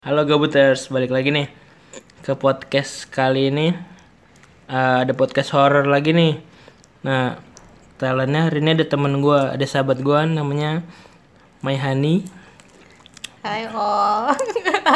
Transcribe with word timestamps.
Halo 0.00 0.24
Gabuters, 0.24 0.88
balik 0.88 1.12
lagi 1.12 1.28
nih 1.28 1.52
ke 2.24 2.32
podcast 2.32 3.04
kali 3.12 3.52
ini. 3.52 3.76
Eh, 4.64 4.96
ada 5.04 5.12
podcast 5.12 5.52
horror 5.52 5.84
lagi 5.84 6.16
nih. 6.16 6.40
Nah, 7.04 7.36
talentnya 8.00 8.48
hari 8.48 8.64
ini 8.64 8.80
ada 8.80 8.88
temen 8.88 9.20
gue, 9.20 9.36
ada 9.36 9.60
sahabat 9.68 10.00
gue 10.00 10.16
namanya 10.24 10.80
Maihani. 11.60 12.24
Hai 13.44 13.68
oh. 13.68 14.32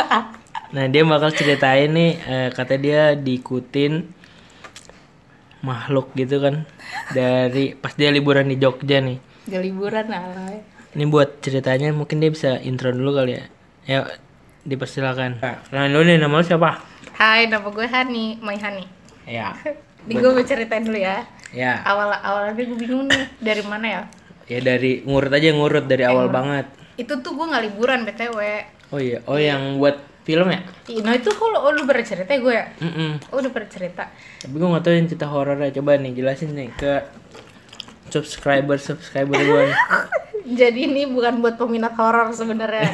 Nah, 0.73 0.85
dia 0.89 1.05
bakal 1.05 1.37
ceritain 1.37 1.93
nih, 1.93 2.13
eh, 2.25 2.49
kata 2.57 2.81
dia 2.81 3.13
diikutin 3.13 4.09
makhluk 5.61 6.17
gitu 6.17 6.41
kan 6.41 6.65
dari 7.13 7.77
pas 7.77 7.93
dia 7.93 8.09
liburan 8.09 8.49
di 8.49 8.57
Jogja 8.57 9.05
nih. 9.05 9.21
Gak 9.53 9.69
liburan 9.69 10.09
alay. 10.09 10.65
Ini 10.97 11.05
buat 11.13 11.45
ceritanya 11.45 11.93
mungkin 11.93 12.25
dia 12.25 12.33
bisa 12.33 12.57
intro 12.65 12.89
dulu 12.89 13.21
kali 13.21 13.37
ya. 13.37 13.45
Ya, 13.85 14.01
dipersilakan. 14.65 15.45
Nah, 15.45 15.61
kenalan 15.69 15.91
dulu 15.93 16.05
nih 16.09 16.17
nama 16.19 16.35
lu 16.41 16.45
siapa? 16.45 16.71
Hai, 17.15 17.47
nama 17.47 17.69
gue 17.69 17.87
Hani, 17.87 18.41
Mai 18.41 18.59
Hani. 18.59 18.85
Ya. 19.29 19.53
Ini 20.09 20.21
gue 20.21 20.31
mau 20.33 20.45
ceritain 20.45 20.85
dulu 20.85 20.99
ya. 20.99 21.25
Ya. 21.55 21.81
Awal 21.87 22.19
awalnya 22.21 22.53
gue 22.59 22.77
bingung 22.77 23.09
nih 23.09 23.25
dari 23.41 23.63
mana 23.65 23.87
ya. 23.87 24.03
Ya 24.45 24.59
dari 24.61 25.01
ngurut 25.07 25.33
aja 25.33 25.49
ngurut 25.55 25.85
dari 25.89 26.05
awal 26.05 26.29
banget. 26.29 26.69
Itu 27.01 27.25
tuh 27.25 27.33
gue 27.33 27.47
nggak 27.49 27.65
liburan 27.71 28.05
btw. 28.05 28.39
Oh 28.93 29.01
iya, 29.01 29.25
oh 29.25 29.41
yang 29.41 29.81
buat 29.81 29.97
film 30.29 30.53
ya? 30.53 30.61
Nah 31.01 31.13
itu 31.17 31.33
kalau 31.33 31.65
oh, 31.65 31.73
lu 31.73 31.89
pernah 31.89 32.05
cerita 32.05 32.33
gue 32.37 32.53
ya? 32.53 32.67
Mm 32.81 33.33
Oh, 33.33 33.41
udah 33.41 33.51
pernah 33.53 33.71
cerita. 33.71 34.05
Tapi 34.45 34.55
gue 34.57 34.69
gak 34.69 34.83
tau 34.85 34.93
yang 34.93 35.09
cerita 35.09 35.29
horornya. 35.29 35.71
Coba 35.73 35.97
nih 35.97 36.13
jelasin 36.13 36.53
nih 36.53 36.69
ke 36.77 36.93
subscriber 38.13 38.77
subscriber 38.77 39.41
gue. 39.41 39.65
Jadi 40.45 40.81
ini 40.85 41.03
bukan 41.05 41.41
buat 41.41 41.57
peminat 41.57 41.97
horor 41.97 42.29
sebenarnya. 42.31 42.85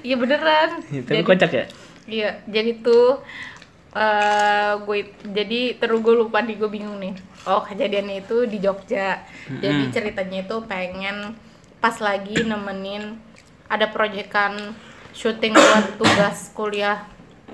Iya 0.00 0.16
beneran. 0.16 0.82
Tapi 0.82 1.22
kocak 1.22 1.50
ya? 1.50 1.64
Iya, 2.04 2.30
jadi 2.44 2.80
tuh 2.80 3.22
eh 3.90 4.72
gue 4.80 4.98
jadi 5.26 5.74
terus 5.74 5.98
gue 5.98 6.14
lupa 6.16 6.38
nih 6.40 6.56
gue 6.56 6.66
bingung 6.66 6.98
nih. 6.98 7.14
Oh 7.44 7.58
kejadiannya 7.60 8.22
itu 8.22 8.42
di 8.44 8.58
Jogja. 8.58 9.22
Jadi 9.50 9.90
ceritanya 9.90 10.42
itu 10.42 10.56
pengen 10.64 11.34
pas 11.78 11.94
lagi 11.98 12.38
nemenin 12.40 13.18
ada 13.66 13.86
proyekan 13.86 14.74
syuting 15.10 15.54
buat 15.54 15.86
tugas 15.96 16.50
kuliah 16.52 17.02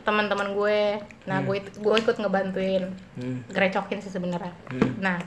teman-teman 0.00 0.52
gue. 0.52 0.80
Nah 1.24 1.40
gue 1.40 1.56
gue 1.58 1.94
ikut 1.98 2.16
ngebantuin, 2.16 2.84
Hmm. 3.16 3.40
gerecokin 3.48 3.98
sih 3.98 4.08
sebenarnya. 4.08 4.52
Nah 4.96 5.20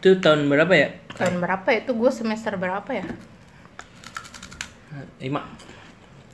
Itu 0.00 0.16
tahun 0.16 0.48
berapa 0.48 0.72
ya? 0.72 0.88
tahun 1.12 1.44
berapa 1.44 1.68
ya? 1.68 1.84
itu 1.84 1.92
gue 1.92 2.08
semester 2.10 2.56
berapa 2.56 2.88
ya? 2.88 3.04
Lima. 5.18 5.42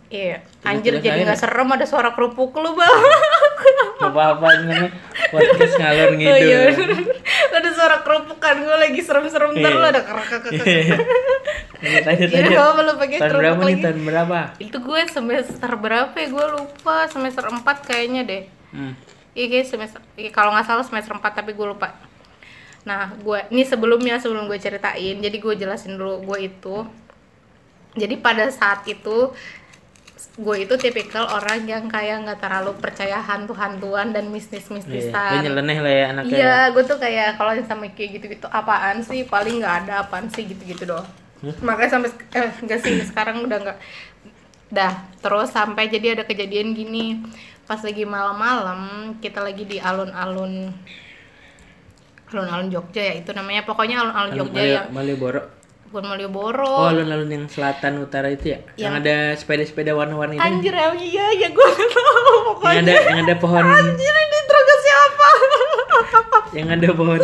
Iya, 0.07 0.39
anjir 0.63 1.03
jadi 1.03 1.19
nggak 1.19 1.35
serem 1.35 1.67
ada 1.67 1.83
suara 1.83 2.15
kerupuk 2.15 2.55
lu 2.55 2.73
bang. 2.73 2.95
Apa-apa 4.07 4.47
ini 4.63 4.87
podcast 5.29 5.75
ngalor 5.77 6.09
Oh 6.09 6.15
gitu. 6.15 6.31
iya, 6.31 6.71
ada 7.59 7.71
suara 7.75 7.97
kerupuk 8.07 8.39
kan 8.39 8.55
gue 8.55 8.77
lagi 8.77 9.03
serem-serem 9.03 9.51
ntar 9.53 9.67
Iya. 9.67 9.77
lu 9.77 9.87
ada 9.89 10.03
kerak 10.07 10.27
kerak 10.31 10.45
Lanjut 12.07 12.29
Iya, 12.31 12.39
lanjut. 12.39 12.55
apa 12.57 12.81
lu 12.81 12.93
pakai 12.97 13.19
Tahun 13.19 13.35
berapa 13.35 13.61
nih? 13.61 13.77
Tahun 13.83 14.01
berapa? 14.01 14.39
Itu 14.63 14.77
gue 14.79 15.01
semester 15.11 15.71
berapa 15.75 16.15
ya? 16.15 16.27
Gue 16.31 16.47
lupa 16.55 16.97
semester 17.11 17.43
4 17.43 17.61
kayaknya 17.83 18.23
deh. 18.23 18.43
Hmm. 18.71 18.93
Iya 19.35 19.61
semester 19.67 19.99
iya, 20.15 20.31
kalau 20.31 20.55
nggak 20.55 20.65
salah 20.65 20.87
semester 20.87 21.13
4 21.13 21.21
tapi 21.35 21.51
gue 21.51 21.67
lupa. 21.67 21.99
Nah, 22.87 23.11
gue 23.19 23.43
ini 23.51 23.67
sebelumnya 23.67 24.17
sebelum 24.17 24.47
gue 24.47 24.57
ceritain, 24.57 25.19
jadi 25.19 25.35
gue 25.35 25.55
jelasin 25.59 25.99
dulu 25.99 26.23
gue 26.23 26.47
itu. 26.47 26.87
Jadi 27.97 28.15
pada 28.21 28.53
saat 28.53 28.85
itu 28.85 29.33
gue 30.37 30.57
itu 30.69 30.75
tipikal 30.77 31.25
orang 31.29 31.65
yang 31.65 31.89
kayak 31.89 32.29
nggak 32.29 32.41
terlalu 32.45 32.77
percaya 32.77 33.21
hantu-hantuan 33.25 34.13
dan 34.13 34.29
Iya, 34.29 34.33
mistis-mistisan. 34.37 35.33
Gue 35.33 35.45
nyeleneh 35.49 35.79
lah 35.81 35.93
ya 35.93 36.05
anaknya. 36.13 36.37
Iya, 36.37 36.57
gue 36.77 36.83
tuh 36.85 36.99
kayak 37.01 37.29
kalau 37.41 37.53
sama 37.65 37.89
kayak 37.93 38.11
gitu-gitu 38.21 38.47
apaan 38.53 39.01
sih? 39.01 39.25
Paling 39.25 39.65
nggak 39.65 39.75
ada 39.89 40.05
apaan 40.05 40.29
sih 40.29 40.45
gitu-gitu 40.45 40.85
doang. 40.85 41.09
Makanya 41.65 42.01
sampai 42.01 42.11
eh 42.37 42.51
enggak 42.65 42.81
sih 42.85 43.01
sekarang 43.05 43.45
udah 43.45 43.59
nggak. 43.65 43.79
Dah, 44.73 44.93
terus 45.25 45.53
sampai 45.53 45.89
jadi 45.89 46.21
ada 46.21 46.25
kejadian 46.29 46.77
gini. 46.77 47.25
Pas 47.65 47.81
lagi 47.81 48.05
malam-malam, 48.05 49.13
kita 49.25 49.41
lagi 49.41 49.65
di 49.65 49.81
alun-alun 49.81 50.71
alun-alun 52.27 52.69
Jogja 52.75 53.03
ya 53.07 53.15
itu 53.23 53.31
namanya 53.31 53.63
pokoknya 53.63 54.03
alun-alun 54.03 54.33
Jogja 54.35 54.59
Malio- 54.59 54.75
yang 54.75 54.87
Malioboro. 54.91 55.41
Bukan 55.97 56.05
Oh, 56.05 56.13
Malioboro. 56.13 56.77
alun-alun 56.85 57.31
yang 57.33 57.45
selatan 57.49 58.05
utara 58.05 58.29
itu 58.29 58.53
ya? 58.53 58.61
Yang, 58.77 58.77
Yang- 58.77 58.97
ada 59.01 59.17
sepeda-sepeda 59.33 59.97
warna-warni 59.97 60.37
itu. 60.37 60.45
Anjir 60.45 60.77
emang 60.77 61.01
iya 61.01 61.27
ya 61.35 61.49
gue 61.49 61.65
nggak 61.67 61.89
tahu 61.91 62.13
Yang 62.29 62.45
pokoknya. 62.45 62.77
ada 62.77 62.93
yang 62.93 63.19
ada 63.25 63.35
pohon 63.35 63.65
Anjir 63.65 64.13
ini 64.15 64.39
terus 64.45 64.79
siapa? 64.79 65.29
yang 66.53 66.69
ada 66.71 66.89
pohon 66.91 67.21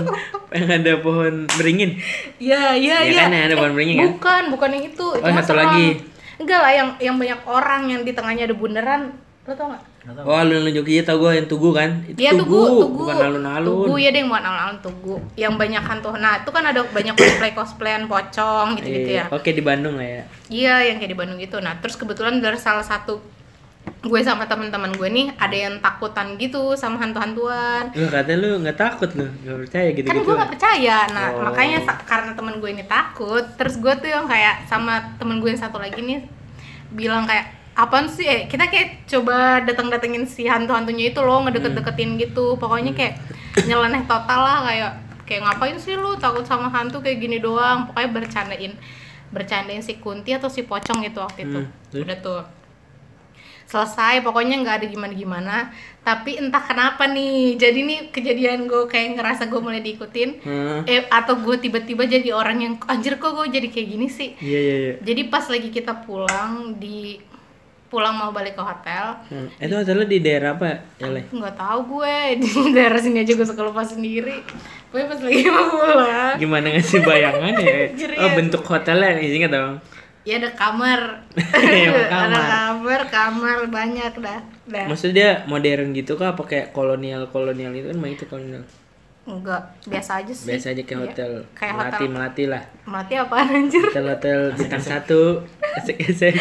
yang 0.51 0.69
ada 0.71 0.93
pohon 0.99 1.35
beringin. 1.53 1.91
Iya, 2.37 2.73
iya, 2.75 2.97
Iya 2.99 2.99
iya. 3.07 3.21
kan, 3.23 3.31
yang 3.31 3.45
ada 3.47 3.57
pohon 3.57 3.73
beringin 3.73 3.95
kan? 3.95 4.09
Bukan, 4.11 4.43
bukan 4.51 4.69
yang 4.71 4.85
itu. 4.87 5.07
Oh, 5.13 5.21
mah 5.23 5.43
satu 5.43 5.53
lagi. 5.55 6.01
Enggak 6.37 6.59
lah, 6.59 6.73
yang 6.73 6.89
yang 6.99 7.17
banyak 7.17 7.41
orang 7.45 7.83
yang 7.89 8.01
di 8.03 8.13
tengahnya 8.13 8.45
ada 8.45 8.57
bundaran. 8.57 9.03
Lo 9.43 9.53
tau 9.59 9.75
gak? 9.75 9.83
Oh, 10.23 10.39
alun-alun 10.39 10.71
Jogja 10.71 11.03
tau 11.03 11.19
gue 11.19 11.35
yang 11.35 11.51
tugu 11.51 11.75
kan? 11.75 11.99
Itu 12.07 12.15
Iya, 12.15 12.31
tugu, 12.39 12.47
tugu, 12.47 12.79
tugu. 12.87 12.99
bukan 13.03 13.17
alun-alun. 13.19 13.91
Tugu 13.91 13.95
ya 13.99 14.11
deh, 14.11 14.23
bukan 14.23 14.39
alun-alun 14.41 14.79
tugu. 14.79 15.15
Yang 15.35 15.55
banyak 15.59 15.83
hantu. 15.83 16.09
Nah, 16.15 16.33
itu 16.39 16.51
kan 16.55 16.63
ada 16.63 16.81
banyak 16.87 17.15
cosplay 17.15 17.51
cosplayan 17.51 18.07
pocong 18.07 18.79
gitu-gitu 18.79 19.11
Iya, 19.19 19.27
ya. 19.27 19.35
Oke 19.35 19.51
di 19.51 19.59
Bandung 19.61 19.99
lah 19.99 20.07
ya. 20.07 20.23
Iya, 20.47 20.75
yang 20.87 20.97
kayak 20.97 21.11
di 21.11 21.19
Bandung 21.19 21.39
gitu. 21.39 21.59
Nah, 21.59 21.75
terus 21.79 21.99
kebetulan 21.99 22.39
dari 22.39 22.55
salah 22.55 22.87
satu 22.87 23.19
gue 23.83 24.21
sama 24.23 24.47
teman-teman 24.47 24.95
gue 24.95 25.09
nih 25.09 25.27
ada 25.35 25.55
yang 25.57 25.75
takutan 25.79 26.39
gitu 26.39 26.75
sama 26.75 27.03
hantu-hantuan. 27.03 27.91
Lu 27.95 28.07
katanya 28.07 28.39
lu 28.39 28.63
nggak 28.63 28.79
takut 28.79 29.11
lu, 29.15 29.27
nggak 29.27 29.59
percaya 29.67 29.89
gitu 29.91 30.07
kan 30.07 30.17
gue 30.19 30.35
gak 30.35 30.51
percaya 30.55 30.97
nah 31.11 31.27
Oh. 31.31 31.43
makanya 31.47 31.79
karena 32.03 32.31
temen 32.35 32.59
gue 32.59 32.71
ini 32.71 32.83
takut 32.87 33.43
terus 33.55 33.79
gue 33.79 33.91
tuh 33.99 34.07
yang 34.07 34.27
kayak 34.27 34.67
sama 34.67 35.15
temen 35.19 35.39
gue 35.39 35.51
yang 35.51 35.59
satu 35.59 35.79
lagi 35.79 35.99
nih 35.99 36.19
bilang 36.91 37.27
kayak 37.27 37.62
apaan 37.75 38.07
sih? 38.07 38.25
Eh 38.25 38.41
kita 38.47 38.69
kayak 38.69 39.09
coba 39.09 39.63
datang 39.63 39.89
datengin 39.89 40.25
si 40.25 40.45
hantu 40.45 40.73
hantunya 40.73 41.11
itu 41.11 41.21
loh 41.21 41.43
ngedeket 41.43 41.73
deketin 41.73 42.17
gitu. 42.17 42.57
Pokoknya 42.57 42.93
kayak 42.93 43.17
nyeleneh 43.65 44.05
total 44.05 44.41
lah 44.41 44.59
kayak 44.69 44.93
kayak 45.25 45.41
ngapain 45.47 45.77
sih 45.79 45.95
lu 45.95 46.17
takut 46.17 46.45
sama 46.45 46.69
hantu 46.69 47.01
kayak 47.01 47.19
gini 47.19 47.39
doang? 47.39 47.89
Pokoknya 47.89 48.11
bercandain 48.13 48.73
bercandain 49.33 49.81
si 49.81 49.97
kunti 49.97 50.37
atau 50.37 50.47
si 50.47 50.63
pocong 50.63 51.01
gitu 51.01 51.19
waktu 51.21 51.41
itu. 51.45 51.61
Hmm, 51.65 52.03
udah 52.05 52.19
tuh. 52.21 52.43
Selesai 53.63 54.21
pokoknya 54.21 54.61
nggak 54.61 54.77
ada 54.85 54.87
gimana 54.87 55.15
gimana 55.17 55.57
tapi 56.05 56.37
entah 56.37 56.61
kenapa 56.61 57.09
nih 57.09 57.57
jadi 57.57 57.81
nih 57.81 57.99
kejadian 58.13 58.69
gue 58.69 58.85
kayak 58.85 59.17
ngerasa 59.17 59.49
gue 59.49 59.61
mulai 59.63 59.81
diikutin 59.81 60.45
Hmm. 60.45 60.83
eh 60.85 61.09
atau 61.09 61.41
gue 61.41 61.57
tiba-tiba 61.57 62.05
jadi 62.05 62.37
orang 62.37 62.59
yang 62.61 62.75
anjir 62.85 63.17
kok 63.17 63.33
gue 63.33 63.49
jadi 63.49 63.73
kayak 63.73 63.89
gini 63.89 64.07
sih? 64.13 64.37
Iya 64.45 64.61
iya 64.61 64.77
iya. 64.77 64.95
jadi 65.01 65.23
pas 65.33 65.47
lagi 65.49 65.73
kita 65.73 66.05
pulang 66.05 66.77
di 66.77 67.17
pulang 67.93 68.17
mau 68.17 68.33
balik 68.33 68.57
ke 68.57 68.63
hotel 68.63 69.13
Hmm. 69.29 69.53
Itu 69.55 69.77
hotel 69.77 69.95
lu 69.95 70.07
di 70.07 70.19
daerah 70.19 70.57
apa 70.57 70.65
ya 70.97 71.07
Le? 71.07 71.29
nggak 71.29 71.55
tahu 71.55 71.79
gue 71.93 72.17
di 72.41 72.49
daerah 72.73 72.97
sini 72.97 73.21
aja 73.21 73.33
gue 73.33 73.45
suka 73.45 73.63
lupa 73.63 73.85
sendiri 73.85 74.41
gue 74.89 75.01
pas 75.03 75.19
lagi 75.19 75.45
mau 75.47 75.69
pulang 75.71 76.37
Gimana 76.37 76.67
ngasih 76.71 77.01
bayangan 77.03 77.53
ya? 77.55 77.77
Oh 78.17 78.27
ya. 78.27 78.33
bentuk 78.35 78.63
hotelnya 78.63 79.15
nih 79.15 79.29
ingat 79.35 79.53
dong. 79.53 79.75
ya 80.23 80.39
ada 80.39 80.51
kamar 80.53 81.01
Iya, 81.53 81.91
ada 81.91 82.05
kamar. 82.09 82.43
kamar 82.47 83.01
kamar 83.07 83.57
banyak 83.69 84.13
dah 84.17 84.41
dah 84.65 84.85
Maksudnya 84.87 85.13
dia 85.13 85.31
modern 85.45 85.93
gitu 85.93 86.15
kah 86.15 86.33
apa 86.33 86.43
kayak 86.43 86.71
kolonial 86.71 87.29
kolonial 87.29 87.71
itu 87.71 87.91
kan 87.91 87.99
itu 88.07 88.25
kolonial. 88.27 88.65
enggak 89.23 89.63
biasa 89.85 90.19
aja 90.19 90.33
sih 90.33 90.47
Biasa 90.49 90.67
aja 90.71 90.83
kayak 90.83 90.95
Iya. 90.95 91.05
hotel 91.05 91.31
kayak 91.53 91.73
melati 91.73 91.91
hotel 91.97 92.11
melati 92.11 92.45
lah. 92.47 92.63
mati 92.85 93.15
apaan 93.15 93.49
anjir 93.53 93.83
Hotel 93.85 94.07
hotel 94.09 94.41
bintang 94.53 94.83
satu. 94.83 95.21
Esek 95.75 95.97
esek. 96.01 96.35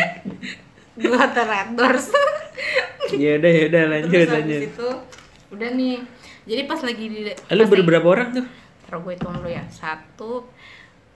Red 1.00 1.70
Doors 1.78 2.08
Ya 3.12 3.40
udah 3.40 3.52
ya 3.52 3.64
udah 3.68 3.84
lanjut 3.92 4.12
terus 4.12 4.32
lanjut. 4.32 4.62
itu 4.72 4.90
udah 5.52 5.70
nih. 5.76 5.98
Jadi 6.48 6.62
pas 6.64 6.80
lagi 6.80 7.06
di 7.12 7.20
Lu 7.32 7.64
berberapa 7.68 8.08
orang 8.08 8.30
tuh? 8.32 8.46
Taruh 8.88 9.00
gue 9.04 9.14
hitung 9.20 9.36
dulu 9.36 9.50
ya. 9.52 9.64
Satu 9.68 10.48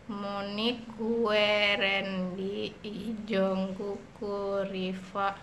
Monik, 0.05 0.85
gue, 1.01 1.49
Randy, 1.81 2.69
Ijong, 2.85 3.73
Kuku, 3.73 4.61
Riva. 4.69 5.33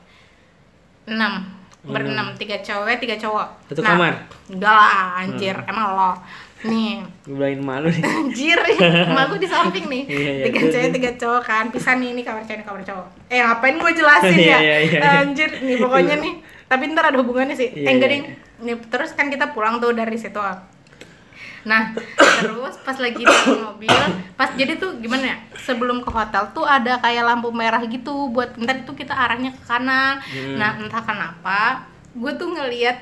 Enam. 1.09 1.51
Berenam, 1.83 2.31
tiga 2.39 2.63
cewek, 2.63 3.03
tiga 3.03 3.19
cowok. 3.19 3.49
Satu 3.67 3.83
kamar? 3.83 4.23
Enggak 4.47 4.71
lah, 4.71 5.19
anjir, 5.19 5.57
emang 5.67 5.99
lo 5.99 6.13
Nih, 6.63 7.03
Gue 7.27 7.35
bilangin 7.35 7.61
malu 7.67 7.91
nih. 7.91 8.03
anjir, 8.07 8.59
emak 8.79 9.35
gue 9.35 9.41
di 9.43 9.49
samping 9.51 9.85
nih 9.91 10.03
Iya, 10.07 10.31
iya, 10.31 10.45
Tiga 10.47 10.61
cewek, 10.71 10.91
tiga 10.95 11.11
cowok 11.19 11.43
kan 11.43 11.65
Pisah 11.75 11.95
nih, 11.99 12.15
ini 12.15 12.23
kamar 12.23 12.47
cewek, 12.47 12.63
ini 12.63 12.67
kamar 12.67 12.83
cowok 12.87 13.07
Eh 13.27 13.43
ngapain 13.43 13.75
gue 13.83 13.93
jelasin 13.99 14.39
ya? 14.39 14.39
Iya, 14.39 14.59
iya, 14.63 14.77
iya. 14.87 15.01
Anjir, 15.27 15.51
nih 15.59 15.77
pokoknya 15.83 16.17
nih 16.23 16.35
Tapi 16.71 16.83
ntar 16.95 17.11
ada 17.11 17.19
hubungannya 17.19 17.59
sih 17.59 17.67
Iya, 17.75 17.87
Eh 17.91 17.93
enggak 17.99 18.11
iya. 18.15 18.23
Nih, 18.63 18.77
terus 18.87 19.11
kan 19.19 19.27
kita 19.27 19.51
pulang 19.51 19.83
tuh 19.83 19.91
dari 19.91 20.15
situ 20.15 20.39
Nah, 21.63 21.95
terus 22.43 22.75
pas 22.83 22.99
lagi 22.99 23.23
di 23.23 23.37
mobil, 23.55 23.95
pas 24.35 24.51
jadi 24.59 24.75
tuh 24.83 24.99
gimana 24.99 25.35
ya? 25.35 25.37
Sebelum 25.63 26.03
ke 26.03 26.11
hotel 26.11 26.51
tuh 26.51 26.67
ada 26.67 26.99
kayak 26.99 27.23
lampu 27.23 27.55
merah 27.55 27.79
gitu 27.87 28.35
buat 28.35 28.59
ntar 28.59 28.83
itu 28.83 28.93
kita 28.99 29.15
arahnya 29.15 29.55
ke 29.55 29.63
kanan. 29.71 30.19
Hmm. 30.27 30.59
Nah, 30.59 30.83
entah 30.83 31.03
kenapa 31.07 31.87
gue 32.13 32.33
tuh 32.35 32.51
ngelihat 32.51 32.99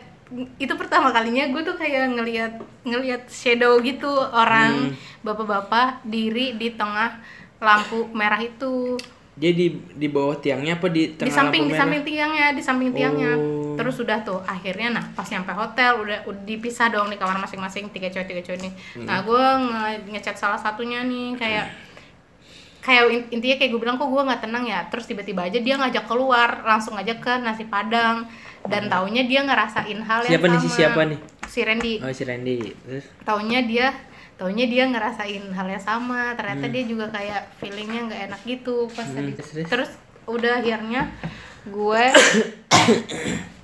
itu 0.62 0.74
pertama 0.78 1.10
kalinya 1.10 1.50
gue 1.50 1.62
tuh 1.62 1.74
kayak 1.74 2.14
ngelihat 2.14 2.52
ngelihat 2.86 3.26
shadow 3.26 3.82
gitu 3.82 4.06
orang 4.30 4.94
bapak-bapak 5.20 6.06
diri 6.06 6.54
di 6.54 6.70
tengah 6.72 7.18
lampu 7.58 8.06
merah 8.14 8.38
itu. 8.38 8.94
Jadi 9.40 9.72
di 9.96 10.08
bawah 10.10 10.36
tiangnya 10.36 10.76
apa 10.76 10.86
di 10.86 11.16
tengah 11.16 11.28
di 11.28 11.32
samping 11.32 11.62
lampu 11.66 11.72
di 11.72 11.80
samping 11.80 12.02
tiangnya 12.04 12.46
di 12.52 12.62
samping 12.62 12.90
tiangnya. 12.92 13.32
Oh. 13.34 13.58
terus 13.80 13.96
udah 13.96 14.20
tuh 14.20 14.44
akhirnya 14.44 14.92
nah 14.92 15.04
pas 15.16 15.24
nyampe 15.24 15.56
hotel 15.56 16.04
udah, 16.04 16.18
udah 16.28 16.42
dipisah 16.44 16.92
dong 16.92 17.08
di 17.08 17.16
kamar 17.16 17.40
masing-masing 17.40 17.88
tiga 17.88 18.12
cowok 18.12 18.26
tiga 18.28 18.42
cowok 18.44 18.60
nih 18.60 18.72
Hmm. 18.92 19.06
nah 19.08 19.24
gue 19.24 19.40
nge 19.40 19.84
ngechat 20.12 20.36
salah 20.36 20.60
satunya 20.60 21.00
nih 21.00 21.32
kayak 21.40 21.72
kayak 22.80 23.04
in- 23.08 23.28
intinya 23.30 23.56
kayak 23.56 23.70
gue 23.70 23.80
bilang 23.80 23.96
kok 23.96 24.06
gue 24.06 24.22
nggak 24.22 24.40
tenang 24.40 24.64
ya 24.64 24.80
terus 24.86 25.04
tiba-tiba 25.04 25.40
aja 25.42 25.58
dia 25.58 25.74
ngajak 25.74 26.04
keluar 26.04 26.62
langsung 26.62 26.94
ngajak 26.94 27.18
ke 27.18 27.32
nasi 27.38 27.64
padang 27.64 28.24
dan 28.62 28.86
taunya 28.86 29.22
dia 29.22 29.40
ngerasain 29.40 29.98
hal 29.98 30.20
yang 30.22 30.30
Hmm. 30.30 30.34
Siapa 30.34 30.46
nih, 30.46 30.58
si 30.58 30.66
sama 30.66 30.76
siapa 30.76 31.00
nih? 31.04 31.18
si 31.44 31.60
Randy 31.60 31.94
Oh 31.98 32.10
si 32.10 32.22
Randy. 32.22 32.56
Terus 32.80 33.04
taunya 33.22 33.60
dia 33.60 33.86
taunya 34.34 34.64
dia 34.64 34.84
ngerasain 34.86 35.44
hal 35.50 35.66
yang 35.68 35.82
sama 35.82 36.32
ternyata 36.32 36.64
Hmm. 36.64 36.72
dia 36.72 36.84
juga 36.84 37.06
kayak 37.08 37.42
feelingnya 37.56 38.00
nggak 38.06 38.20
enak 38.26 38.40
gitu 38.44 38.88
pas 38.88 39.04
tadi 39.06 39.32
terus, 39.34 39.50
terus? 39.50 39.68
terus 39.68 39.90
udah 40.26 40.52
akhirnya 40.56 41.12
gue 41.62 42.02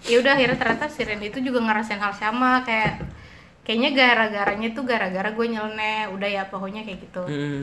ya 0.06 0.16
udah 0.18 0.32
akhirnya 0.34 0.56
ternyata 0.56 0.86
si 0.86 1.00
Randy 1.00 1.30
itu 1.30 1.40
juga 1.40 1.58
ngerasain 1.60 1.96
hal 1.96 2.12
sama 2.12 2.60
kayak 2.62 3.00
kayaknya 3.62 3.90
gara-garanya 3.92 4.68
tuh 4.70 4.84
gara-gara 4.84 5.26
gue 5.28 5.46
nyeleneh 5.48 6.06
udah 6.08 6.28
ya 6.28 6.42
pokoknya 6.44 6.82
kayak 6.82 6.98
gitu 7.02 7.22
Hmm. 7.24 7.62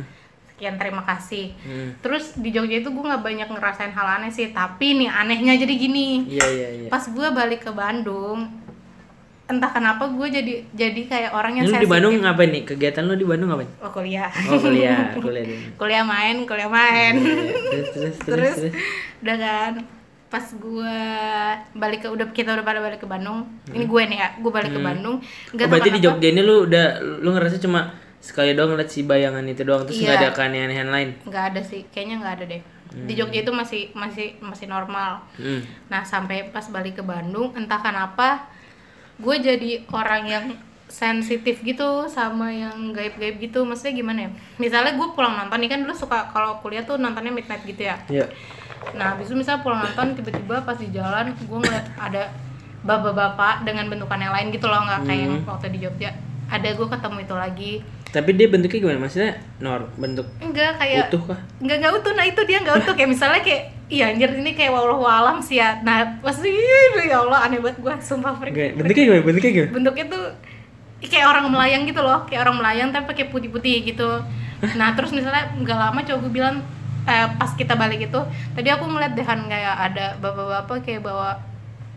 Sekian 0.54 0.78
terima 0.78 1.02
kasih 1.02 1.50
Hmm. 1.60 1.98
terus 2.00 2.34
di 2.36 2.50
Jogja 2.50 2.78
itu 2.78 2.88
gue 2.88 3.04
nggak 3.04 3.20
banyak 3.22 3.48
ngerasain 3.48 3.90
hal 3.90 4.08
aneh 4.16 4.30
sih 4.30 4.50
tapi 4.50 4.96
nih 4.96 5.10
anehnya 5.10 5.58
jadi 5.58 5.74
gini 5.74 6.30
Iya 6.30 6.48
iya 6.48 6.70
iya. 6.78 6.88
pas 6.88 7.02
gue 7.04 7.28
balik 7.28 7.62
ke 7.62 7.72
Bandung 7.72 8.48
entah 9.44 9.70
kenapa 9.70 10.08
gue 10.08 10.28
jadi 10.30 10.54
jadi 10.72 11.02
kayak 11.04 11.32
orang 11.32 11.54
yang 11.56 11.66
Lu 11.68 11.76
di 11.76 11.86
Bandung 11.86 12.16
ngapain 12.18 12.48
nih? 12.50 12.64
Kegiatan 12.64 13.04
lu 13.04 13.14
di 13.14 13.28
Bandung 13.28 13.50
ngapain? 13.50 13.68
oh 13.78 13.92
kuliah 13.92 14.32
Oh 14.48 14.56
kuliah, 14.58 15.12
kuliah 15.20 15.46
kuliah 15.76 16.04
main 16.04 16.36
kuliah 16.44 16.70
main 16.70 17.14
Terus 17.20 17.60
terus 17.68 17.90
terus 17.92 18.16
terus 18.24 18.56
terus. 18.62 18.74
udah 19.20 19.36
kan 19.36 19.74
pas 20.32 20.46
gue 20.48 20.98
balik 21.76 22.00
ke 22.00 22.08
udah 22.08 22.26
kita 22.32 22.50
udah 22.52 22.64
pada 22.64 22.80
balik 22.80 22.98
ke 22.98 23.06
Bandung 23.06 23.46
ini 23.68 23.84
gue 23.84 24.02
nih 24.08 24.18
ya 24.18 24.30
gue 24.36 24.50
balik 24.50 24.72
ke 24.72 24.82
Bandung 24.82 25.18
Hmm. 25.20 25.60
Oh, 25.60 25.68
berarti 25.68 25.90
di 25.92 26.00
Jogja 26.00 26.28
ini 26.28 26.42
lu 26.42 26.64
udah 26.64 26.86
lu 27.20 27.30
ngerasa 27.30 27.58
cuma 27.60 27.94
sekali 28.24 28.56
doang 28.56 28.72
ngeliat 28.72 28.88
si 28.88 29.04
bayangan 29.04 29.44
itu 29.44 29.62
doang 29.62 29.84
terus 29.84 30.00
nggak 30.00 30.16
Iya. 30.16 30.22
ada 30.24 30.30
keanehan 30.32 30.88
lain. 30.88 31.10
nggak 31.22 31.44
ada 31.52 31.62
sih 31.62 31.84
kayaknya 31.86 32.24
nggak 32.24 32.34
ada 32.34 32.46
deh 32.48 32.62
di 32.96 33.14
Jogja 33.14 33.42
itu 33.42 33.52
masih 33.52 33.92
masih 33.92 34.38
masih 34.40 34.66
normal 34.66 35.28
Hmm. 35.36 35.60
nah 35.88 36.02
sampai 36.02 36.48
pas 36.48 36.64
balik 36.66 36.96
ke 36.96 37.04
Bandung 37.04 37.52
entah 37.52 37.78
kenapa 37.78 38.48
gue 39.16 39.36
jadi 39.36 39.70
orang 39.90 40.24
yang 40.24 40.46
sensitif 40.86 41.60
gitu 41.60 42.06
sama 42.08 42.48
yang 42.48 42.94
gaib-gaib 42.94 43.42
gitu 43.42 43.62
maksudnya 43.62 43.94
gimana 43.94 44.20
ya 44.22 44.30
misalnya 44.56 44.94
gue 44.94 45.08
pulang 45.10 45.34
nonton 45.36 45.58
nih 45.58 45.68
kan 45.68 45.80
dulu 45.82 45.92
suka 45.92 46.30
kalau 46.30 46.62
kuliah 46.62 46.82
tuh 46.82 46.96
nontonnya 46.96 47.30
midnight 47.30 47.62
gitu 47.64 47.84
ya 47.84 47.98
Iya. 48.08 48.26
Nah, 48.94 49.16
habis 49.16 49.26
itu 49.26 49.36
misalnya 49.36 49.64
pulang 49.64 49.82
nonton 49.82 50.14
tiba-tiba 50.14 50.62
pas 50.62 50.76
di 50.76 50.88
jalan 50.90 51.34
gue 51.34 51.58
ngeliat 51.58 51.88
ada 51.98 52.30
bapak-bapak 52.82 53.64
dengan 53.64 53.88
bentukan 53.88 54.20
yang 54.20 54.32
lain 54.32 54.48
gitu 54.50 54.68
loh 54.68 54.80
nggak 54.82 55.02
kayak 55.04 55.20
yang 55.20 55.34
waktu 55.42 55.68
di 55.72 55.80
Jogja. 55.80 56.12
Ada 56.46 56.76
gue 56.76 56.86
ketemu 56.86 57.18
itu 57.22 57.34
lagi. 57.34 57.74
Tapi 58.14 58.30
dia 58.38 58.46
bentuknya 58.46 58.78
gimana? 58.78 59.10
Maksudnya 59.10 59.42
nor 59.58 59.90
bentuk 59.98 60.30
Enggak 60.38 60.78
kayak 60.78 61.10
utuh 61.10 61.34
kah? 61.34 61.40
enggak 61.58 61.78
enggak 61.82 61.94
utuh. 61.98 62.12
Nah, 62.14 62.26
itu 62.30 62.42
dia 62.46 62.58
enggak 62.62 62.76
utuh 62.86 62.94
kayak 62.94 63.10
misalnya 63.10 63.42
kayak 63.42 63.62
iya 63.90 64.14
anjir 64.14 64.30
ini 64.38 64.54
kayak 64.54 64.70
wallahu 64.70 65.02
alam 65.10 65.42
sih 65.42 65.58
ya. 65.58 65.82
Nah, 65.82 66.22
pasti 66.22 66.54
ya 67.10 67.26
Allah 67.26 67.50
aneh 67.50 67.58
banget 67.58 67.82
gue 67.82 67.94
sumpah 68.06 68.38
freak. 68.38 68.54
Gak, 68.54 68.72
bentuknya 68.78 69.04
gimana? 69.10 69.22
Bentuknya 69.26 69.52
gimana? 69.52 69.72
Bentuknya 69.74 70.06
tuh 70.14 70.24
kayak 71.04 71.26
orang 71.28 71.46
melayang 71.50 71.84
gitu 71.90 72.02
loh, 72.06 72.20
kayak 72.30 72.42
orang 72.46 72.56
melayang 72.62 72.90
tapi 72.94 73.06
pakai 73.10 73.26
putih-putih 73.34 73.84
gitu. 73.84 74.22
Nah, 74.80 74.96
terus 74.96 75.12
misalnya 75.12 75.52
nggak 75.60 75.76
lama 75.76 76.00
cowok 76.06 76.20
gue 76.24 76.32
bilang 76.32 76.64
eh, 77.04 77.28
pas 77.36 77.52
kita 77.52 77.76
balik 77.76 78.08
itu, 78.08 78.20
tadi 78.56 78.70
aku 78.72 78.88
ngeliat 78.88 79.12
deh 79.18 79.26
kan 79.26 79.44
kayak 79.50 79.76
ada 79.92 80.16
bapak-bapak 80.24 80.88
kayak 80.88 81.04
bawa 81.04 81.36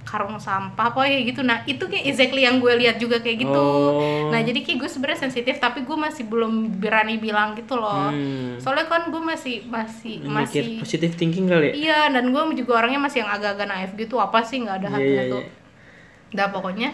karung 0.07 0.39
sampah 0.39 0.95
apa 0.95 1.03
kayak 1.03 1.35
gitu. 1.35 1.43
Nah, 1.43 1.67
itu 1.67 1.83
kayak 1.83 2.07
exactly 2.07 2.47
yang 2.47 2.63
gue 2.63 2.71
lihat 2.79 2.97
juga 2.97 3.19
kayak 3.19 3.43
gitu. 3.43 3.59
Oh. 3.59 4.31
Nah, 4.31 4.39
jadi 4.39 4.63
kayak 4.63 4.87
gue 4.87 4.91
sebenarnya 4.91 5.27
sensitif 5.27 5.59
tapi 5.59 5.83
gue 5.83 5.97
masih 5.99 6.25
belum 6.31 6.79
berani 6.79 7.19
bilang 7.19 7.59
gitu 7.59 7.75
loh. 7.75 8.15
Hmm. 8.15 8.57
Soalnya 8.63 8.87
kan 8.87 9.11
gue 9.11 9.19
masih 9.19 9.67
masih 9.67 10.23
Mikir 10.23 10.31
masih 10.31 10.63
positive 10.79 11.15
thinking 11.19 11.51
kali 11.51 11.75
ya? 11.75 11.75
Iya, 11.75 12.01
dan 12.15 12.31
gue 12.31 12.43
juga 12.55 12.79
orangnya 12.81 13.03
masih 13.03 13.27
yang 13.27 13.31
agak-agak 13.35 13.67
naif 13.67 13.91
gitu. 13.99 14.17
Apa 14.17 14.47
sih 14.47 14.63
nggak 14.63 14.77
ada 14.81 14.89
Iya, 14.89 14.95
hantunya 14.95 15.25
iya, 15.27 15.33
tuh. 15.35 15.43
pokoknya 16.53 16.91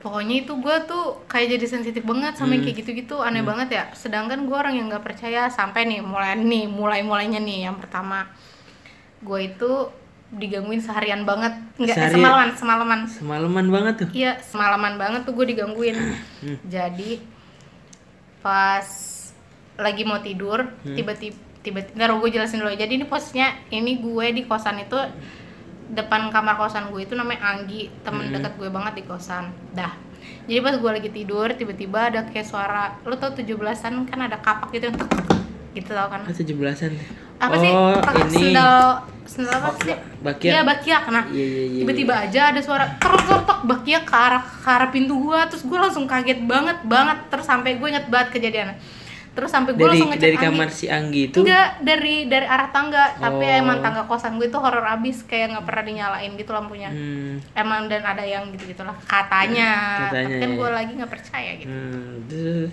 pokoknya 0.00 0.34
itu 0.48 0.52
gue 0.56 0.76
tuh 0.88 1.04
kayak 1.28 1.60
jadi 1.60 1.66
sensitif 1.68 2.00
banget 2.08 2.32
sama 2.32 2.56
yang 2.56 2.64
Hmm. 2.64 2.72
kayak 2.72 2.78
gitu-gitu 2.80 3.20
aneh 3.20 3.44
banget 3.44 3.68
ya 3.68 3.84
sedangkan 3.92 4.48
gue 4.48 4.56
orang 4.56 4.72
yang 4.80 4.88
nggak 4.88 5.04
percaya 5.04 5.52
sampai 5.52 5.84
nih 5.84 6.00
mulai 6.00 6.40
nih 6.40 6.64
mulai 6.70 7.04
mulainya 7.04 7.36
nih 7.36 7.68
yang 7.68 7.76
pertama 7.76 8.24
gue 9.20 9.40
itu 9.44 9.70
digangguin 10.30 10.78
seharian 10.78 11.22
banget 11.22 11.50
nggak 11.74 11.96
eh, 11.96 12.10
semalaman 12.10 12.48
semalaman 12.54 13.00
Semalaman 13.04 13.66
banget 13.68 13.94
tuh. 13.98 14.08
iya 14.12 14.38
semalaman 14.40 14.94
banget 14.94 15.20
tuh 15.22 15.32
gue 15.32 15.46
digangguin 15.48 15.96
Hmm. 16.40 16.56
jadi 16.64 17.18
pas 18.38 18.86
lagi 19.76 20.02
mau 20.02 20.18
tidur 20.18 20.64
Hmm. 20.80 20.94
tiba-tiba 20.94 21.34
tiba-tiba 21.60 21.92
ntar 21.98 22.14
gue 22.14 22.30
jelasin 22.30 22.58
dulu 22.58 22.72
jadi 22.72 22.88
ini 22.90 23.04
posisinya 23.04 23.48
ini 23.68 23.98
gue 23.98 24.26
di 24.32 24.42
kosan 24.44 24.80
itu 24.80 24.96
depan 25.90 26.30
kamar 26.30 26.56
kosan 26.56 26.88
gue 26.88 27.02
itu 27.02 27.12
namanya 27.12 27.52
Anggi 27.52 27.90
temen 28.00 28.26
Hmm. 28.26 28.34
dekat 28.34 28.54
gue 28.56 28.68
banget 28.68 28.94
di 28.94 29.04
kosan 29.04 29.44
dah 29.70 29.92
jadi 30.46 30.60
pas 30.60 30.72
gue 30.72 30.90
lagi 30.90 31.10
tidur 31.10 31.50
tiba-tiba 31.50 32.06
ada 32.06 32.24
kayak 32.24 32.44
suara 32.44 32.96
lu 33.02 33.12
tau 33.14 33.30
17-an 33.30 33.74
kan 34.04 34.20
ada 34.20 34.36
kapak 34.36 34.70
gitu 34.70 34.88
yang 34.88 34.96
gitu 35.72 35.90
tau 35.90 36.08
kan 36.08 36.20
Ah, 36.20 36.32
17-an. 36.32 36.92
apa 37.38 37.54
sih 37.56 37.70
oh, 37.70 37.96
pakai 37.96 38.22
ini. 38.22 38.34
sendal 38.52 38.84
sendal 39.24 39.56
apa 39.56 39.78
sih 39.80 39.96
Bakiak. 40.20 40.50
iya 40.50 40.60
bakiak 40.60 41.02
nah 41.08 41.24
Iya, 41.26 41.40
iya, 41.40 41.62
iya. 41.64 41.78
tiba-tiba 41.80 42.14
aja 42.20 42.40
ada 42.50 42.60
suara 42.60 42.84
terus 42.96 43.22
tok 43.24 43.60
bakiak 43.64 44.02
ke 44.02 44.12
arah 44.12 44.42
ke 44.42 44.68
arah 44.68 44.88
pintu 44.88 45.14
gua 45.16 45.46
terus 45.46 45.62
gua 45.62 45.78
langsung 45.82 46.04
kaget 46.04 46.44
banget 46.44 46.76
banget 46.84 47.18
terus 47.28 47.46
sampai 47.46 47.76
gue 47.76 47.88
inget 47.88 48.06
banget 48.06 48.28
kejadiannya 48.34 48.76
terus 49.40 49.48
sampai 49.48 49.72
gue 49.72 49.80
langsung 49.82 50.12
ngecek 50.12 50.20
dari 50.22 50.36
Anggi. 50.36 50.46
kamar 50.52 50.68
si 50.68 50.86
Anggi 50.86 51.22
itu. 51.26 51.38
enggak 51.40 51.80
dari 51.80 52.16
dari 52.26 52.44
arah 52.44 52.68
tangga 52.68 53.16
tapi 53.16 53.40
Oh. 53.42 53.58
emang 53.58 53.80
tangga 53.80 54.04
kosan 54.04 54.36
gue 54.36 54.46
itu 54.46 54.58
horor 54.58 54.84
abis 54.84 55.24
kayak 55.24 55.50
nggak 55.50 55.64
pernah 55.64 55.84
dinyalain 55.86 56.32
gitu 56.34 56.50
lampunya 56.50 56.86
Hmm. 56.86 57.40
emang 57.52 57.88
dan 57.88 58.04
ada 58.04 58.20
yang 58.20 58.52
gitu 58.52 58.68
gitulah 58.68 58.92
katanya, 59.02 60.04
Katanya, 60.06 60.28
tapi 60.28 60.36
kan 60.36 60.50
ya. 60.50 60.56
gue 60.56 60.68
lagi 60.70 60.92
nggak 60.92 61.08
percaya 61.10 61.50
gitu 61.56 61.72
Hmm. 61.72 62.68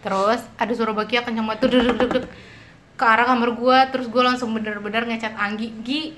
Terus. 0.00 0.40
ada 0.56 0.72
suara 0.72 0.92
bakia 0.92 1.20
kencang 1.20 1.42
banget 1.44 1.58
tuh 1.60 2.22
ke 2.92 3.04
arah 3.04 3.26
kamar 3.26 3.50
gua 3.52 3.88
terus 3.88 4.06
gua 4.06 4.22
langsung 4.24 4.52
bener-bener 4.52 5.02
ngecat 5.04 5.34
Anggi 5.34 5.74
Gi 5.80 6.14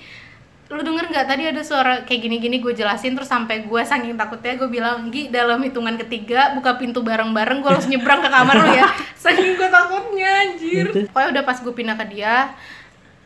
lu 0.75 0.83
denger 0.83 1.07
nggak 1.07 1.27
tadi 1.27 1.43
ada 1.47 1.63
suara 1.63 2.03
kayak 2.03 2.21
gini-gini 2.21 2.59
gue 2.59 2.75
jelasin 2.75 3.15
terus 3.15 3.31
sampai 3.31 3.63
gue 3.63 3.79
saking 3.81 4.15
takutnya 4.15 4.59
gue 4.59 4.67
bilang 4.67 5.07
Gi 5.07 5.31
dalam 5.31 5.63
hitungan 5.63 5.95
ketiga 5.97 6.51
buka 6.53 6.75
pintu 6.75 6.99
bareng-bareng 7.01 7.63
gue 7.63 7.71
langsung 7.71 7.95
nyebrang 7.95 8.19
ke 8.19 8.27
kamar 8.27 8.57
lu 8.59 8.69
ya 8.75 8.87
saking 9.25 9.55
gue 9.55 9.69
takutnya 9.69 10.31
anjir 10.43 10.87
pokoknya 11.07 11.29
udah 11.31 11.43
pas 11.43 11.57
gue 11.57 11.71
pindah 11.71 11.95
ke 11.95 12.07
dia 12.11 12.51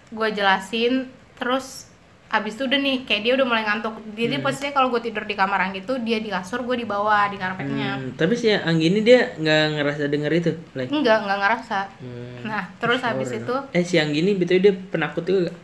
gue 0.08 0.28
jelasin 0.30 1.08
terus 1.34 1.88
abis 2.28 2.60
itu 2.60 2.68
udah 2.68 2.76
nih 2.76 3.08
kayak 3.08 3.22
dia 3.24 3.32
udah 3.32 3.46
mulai 3.48 3.64
ngantuk 3.64 3.96
jadi 4.12 4.36
posisinya 4.38 4.76
kalau 4.76 4.92
gue 4.92 5.00
tidur 5.00 5.24
di 5.24 5.32
kamar 5.32 5.64
Anggi 5.64 5.80
tuh 5.80 5.96
dia 5.96 6.20
di 6.20 6.28
kasur 6.28 6.60
gue 6.60 6.76
di 6.76 6.84
bawah 6.84 7.24
di 7.24 7.40
karpetnya 7.40 7.96
Hmm, 7.96 8.12
tapi 8.14 8.36
si 8.36 8.52
Anggi 8.52 8.92
ini 8.92 9.00
dia 9.00 9.32
nggak 9.32 9.64
ngerasa 9.74 10.02
denger 10.06 10.32
itu, 10.36 10.52
Lay. 10.76 10.92
enggak 10.92 11.24
enggak 11.24 11.38
ngerasa 11.40 11.78
Hmm. 11.96 12.44
Nah, 12.44 12.68
terus 12.76 13.00
habis 13.00 13.32
itu 13.32 13.54
Eh 13.72 13.80
si 13.80 13.96
Anggi 13.96 14.20
ini 14.20 14.36
betul 14.36 14.60
dia 14.60 14.76
penakut 14.76 15.24
juga. 15.24 15.48
gak? 15.48 15.56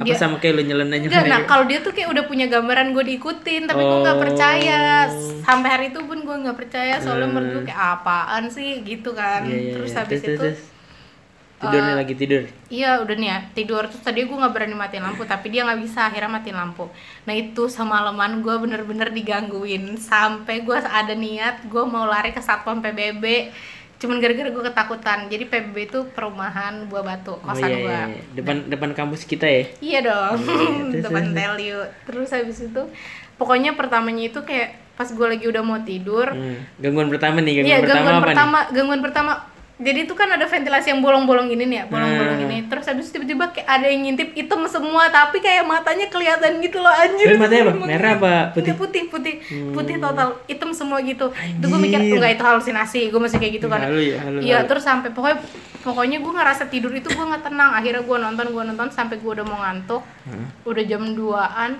Apa 0.00 0.08
Dia- 0.08 0.16
sama 0.16 0.40
kayak 0.40 0.54
lu 0.56 0.62
nyeleneh 0.64 0.96
enggak, 0.98 1.28
nah 1.28 1.44
kalau 1.44 1.68
dia 1.68 1.78
tuh 1.78 1.92
kayak 1.92 2.08
udah 2.08 2.24
punya 2.24 2.48
gambaran 2.48 2.90
gue 2.90 3.04
diikutin, 3.06 3.68
tapi 3.68 3.78
gue 3.78 3.98
nggak 4.00 4.16
Oh. 4.16 4.22
percaya. 4.22 4.80
Sampai 5.44 5.68
hari 5.68 5.86
itu 5.92 6.00
pun 6.00 6.18
gue 6.18 6.36
nggak 6.40 6.56
percaya, 6.56 6.96
soalnya 6.96 7.28
Hmm. 7.28 7.36
menurut 7.36 7.50
gue 7.54 7.64
kayak 7.68 8.00
apaan 8.00 8.48
sih 8.48 8.80
gitu 8.80 9.12
kan. 9.12 9.44
Iya, 9.44 9.52
iya, 9.52 9.72
terus 9.74 9.92
iya. 9.92 9.98
habis 10.00 10.18
Terus, 10.18 10.24
itu, 10.24 10.40
terus, 10.40 10.60
tidurnya 11.60 11.92
eh, 11.92 11.98
lagi 11.98 12.14
tidur. 12.16 12.42
iya 12.70 12.90
udah 12.96 13.12
nih 13.14 13.28
ya 13.28 13.38
tidur 13.52 13.84
terus 13.84 14.00
tadi 14.00 14.24
gue 14.24 14.32
nggak 14.32 14.48
berani 14.50 14.72
matiin 14.72 15.04
lampu, 15.04 15.22
tapi 15.24 15.46
dia 15.48 15.60
nggak 15.62 15.80
bisa 15.82 16.08
akhirnya 16.08 16.32
matiin 16.32 16.56
lampu. 16.56 16.88
Nah 17.22 17.34
itu 17.34 17.68
semalaman 17.68 18.40
gue 18.40 18.54
bener-bener 18.56 19.12
digangguin 19.12 19.92
sampai 19.94 20.64
gue 20.64 20.78
ada 20.80 21.12
niat 21.12 21.60
gue 21.62 21.84
mau 21.84 22.04
lari 22.04 22.32
ke 22.32 22.40
satpam 22.40 22.80
PBB. 22.80 23.52
Cuman 24.00 24.16
gara-gara 24.16 24.48
gue 24.48 24.64
ketakutan. 24.64 25.18
Jadi 25.28 25.44
PBB 25.44 25.76
itu 25.92 25.98
perumahan 26.16 26.88
buah 26.88 27.04
batu 27.04 27.36
Oh 27.36 27.44
kosan 27.44 27.68
iya, 27.68 27.76
gue. 27.76 27.84
iya, 27.84 28.02
iya. 28.08 28.22
depan 28.32 28.56
depan 28.66 28.90
kampus 28.96 29.28
kita 29.28 29.44
ya. 29.44 29.62
Iya 29.78 29.98
dong, 30.08 30.36
Iya, 30.40 30.72
terus, 30.96 31.04
depan 31.04 31.24
you. 31.60 31.78
Terus 32.08 32.28
habis 32.32 32.58
itu, 32.64 32.82
pokoknya 33.36 33.76
pertamanya 33.76 34.32
itu 34.32 34.40
kayak 34.40 34.80
pas 34.96 35.08
gue 35.08 35.26
lagi 35.28 35.44
udah 35.48 35.62
mau 35.64 35.80
tidur 35.80 36.28
Hmm. 36.32 36.60
Gangguan 36.76 37.08
pertama 37.08 37.40
nih, 37.40 37.60
gangguan 37.60 37.72
Iya 37.72 37.78
pertama 37.80 37.96
gangguan 38.00 38.16
apa 38.16 38.26
pertama, 38.26 38.58
gangguan 38.72 39.00
pertama. 39.04 39.32
Jadi 39.80 40.04
itu 40.04 40.12
kan 40.12 40.28
ada 40.28 40.44
ventilasi 40.44 40.92
yang 40.92 41.00
bolong-bolong 41.00 41.48
gini 41.48 41.64
nih 41.64 41.76
ya, 41.80 41.84
bolong-bolong 41.88 42.36
Hmm. 42.36 42.44
gini. 42.44 42.56
Terus 42.68 42.84
habis 42.84 43.08
tiba-tiba 43.08 43.48
kayak 43.48 43.64
ada 43.64 43.86
yang 43.88 44.04
ngintip 44.04 44.36
hitam 44.36 44.60
semua, 44.68 45.08
tapi 45.08 45.40
kayak 45.40 45.64
matanya 45.64 46.04
kelihatan 46.06 46.60
gitu 46.60 46.78
loh 46.78 46.92
anjir. 46.92 47.32
Terus 47.32 47.40
matanya 47.40 47.62
apa? 47.64 47.88
Merah 47.88 48.12
apa 48.14 48.34
putih? 48.52 48.72
Putih, 48.76 49.02
putih, 49.08 49.34
putih 49.72 49.96
Hmm. 49.96 50.04
total, 50.04 50.28
hitam 50.44 50.70
semua 50.70 51.00
gitu. 51.00 51.32
Itu 51.32 51.64
gue 51.64 51.80
mikir 51.80 51.96
enggak 51.96 52.36
itu 52.36 52.44
halusinasi, 52.44 53.00
gue 53.08 53.20
masih 53.20 53.40
kayak 53.40 53.52
gitu 53.56 53.66
kan. 53.66 53.80
Ya, 53.80 53.88
Iya, 54.30 54.58
terus 54.68 54.84
sampai 54.84 55.10
pokoknya 55.10 55.40
pokoknya 55.80 56.20
gue 56.20 56.32
ngerasa 56.34 56.68
tidur 56.68 56.92
itu 56.92 57.08
gue 57.08 57.24
nggak 57.24 57.40
tenang. 57.42 57.72
Akhirnya 57.72 58.04
gue 58.04 58.16
nonton, 58.20 58.46
gue 58.52 58.62
nonton 58.66 58.88
sampai 58.90 59.16
gue 59.16 59.30
udah 59.32 59.46
mau 59.48 59.58
ngantuk. 59.58 60.04
Hah? 60.04 60.44
Udah 60.68 60.84
jam 60.84 61.02
2-an. 61.08 61.72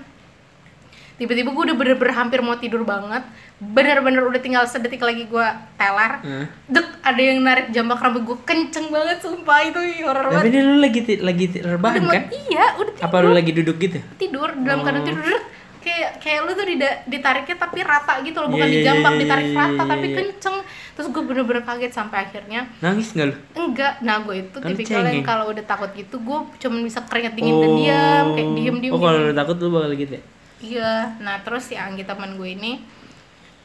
Tiba-tiba 1.21 1.53
gue 1.53 1.63
udah 1.63 1.77
bener-bener 1.77 2.13
hampir 2.13 2.41
mau 2.41 2.57
tidur 2.57 2.81
banget. 2.81 3.21
Bener-bener 3.55 4.25
udah 4.25 4.41
tinggal 4.41 4.65
sedetik 4.65 4.97
lagi 4.99 5.23
gue 5.23 5.47
teler. 5.77 6.11
Hah? 6.17 6.45
Dek, 6.65 6.97
ada 6.99 7.21
yang 7.21 7.37
narik 7.39 7.69
jambak 7.69 8.01
rambut 8.01 8.25
gue 8.25 8.37
kenceng 8.41 8.89
banget 8.89 9.21
sumpah 9.21 9.61
itu 9.61 9.77
horor 10.01 10.25
Tapi 10.25 10.33
banget. 10.33 10.49
ini 10.49 10.59
lu 10.59 10.75
lagi 10.75 10.99
lagi 11.21 11.45
Udah 11.55 11.71
rebahan 11.71 12.01
kan? 12.01 12.23
Iya, 12.27 12.65
udah 12.75 12.91
tidur. 12.91 13.05
Apa 13.05 13.15
lu 13.21 13.31
lagi 13.31 13.51
duduk 13.53 13.77
gitu? 13.77 14.01
tidur 14.17 14.49
dalam 14.57 14.81
keadaan 14.81 15.03
Oh. 15.03 15.07
tidur 15.07 15.25
dek. 15.27 15.43
kayak 15.79 16.11
kayak 16.17 16.39
lu 16.41 16.53
tuh 16.53 16.61
dida- 16.63 17.01
ditariknya 17.05 17.57
tapi 17.59 17.81
rata 17.81 18.21
gitu 18.21 18.37
loh, 18.37 18.49
bukan 18.49 18.65
Iya, 18.65 18.69
iya, 18.69 18.77
dijambak, 18.83 19.11
iya, 19.11 19.19
ditarik 19.19 19.47
iya, 19.47 19.57
rata 19.57 19.73
iya, 19.75 19.89
tapi 19.89 20.05
iya. 20.05 20.15
kenceng. 20.15 20.57
Terus 20.91 21.07
gue 21.07 21.23
bener-bener 21.23 21.63
kaget 21.63 21.91
sampai 21.91 22.17
akhirnya 22.21 22.61
Nangis 22.79 23.09
nggak 23.11 23.27
lu? 23.27 23.35
enggak. 23.59 23.93
Nah, 23.99 24.21
gue 24.21 24.35
itu 24.39 24.57
Kan 24.57 24.69
tipikal 24.71 25.01
yang 25.03 25.21
kalau 25.21 25.49
udah 25.49 25.61
takut 25.63 25.89
gitu 25.91 26.17
gue 26.17 26.37
cuman 26.59 26.79
bisa 26.81 27.01
keringet 27.03 27.33
dingin 27.33 27.57
dan 27.57 27.71
diam, 27.75 28.25
kayak 28.31 28.49
diem-diem. 28.53 28.93
Oh, 28.93 28.97
kalau 28.97 29.17
diem. 29.19 29.27
lu 29.27 29.35
takut 29.35 29.57
lu 29.57 29.69
bakal 29.71 29.93
gitu 29.95 30.13
ya? 30.13 30.23
Iya, 30.61 31.17
nah 31.17 31.41
terus 31.41 31.65
si 31.65 31.75
Anggi 31.75 32.05
teman 32.05 32.37
gue 32.37 32.53
ini 32.53 32.81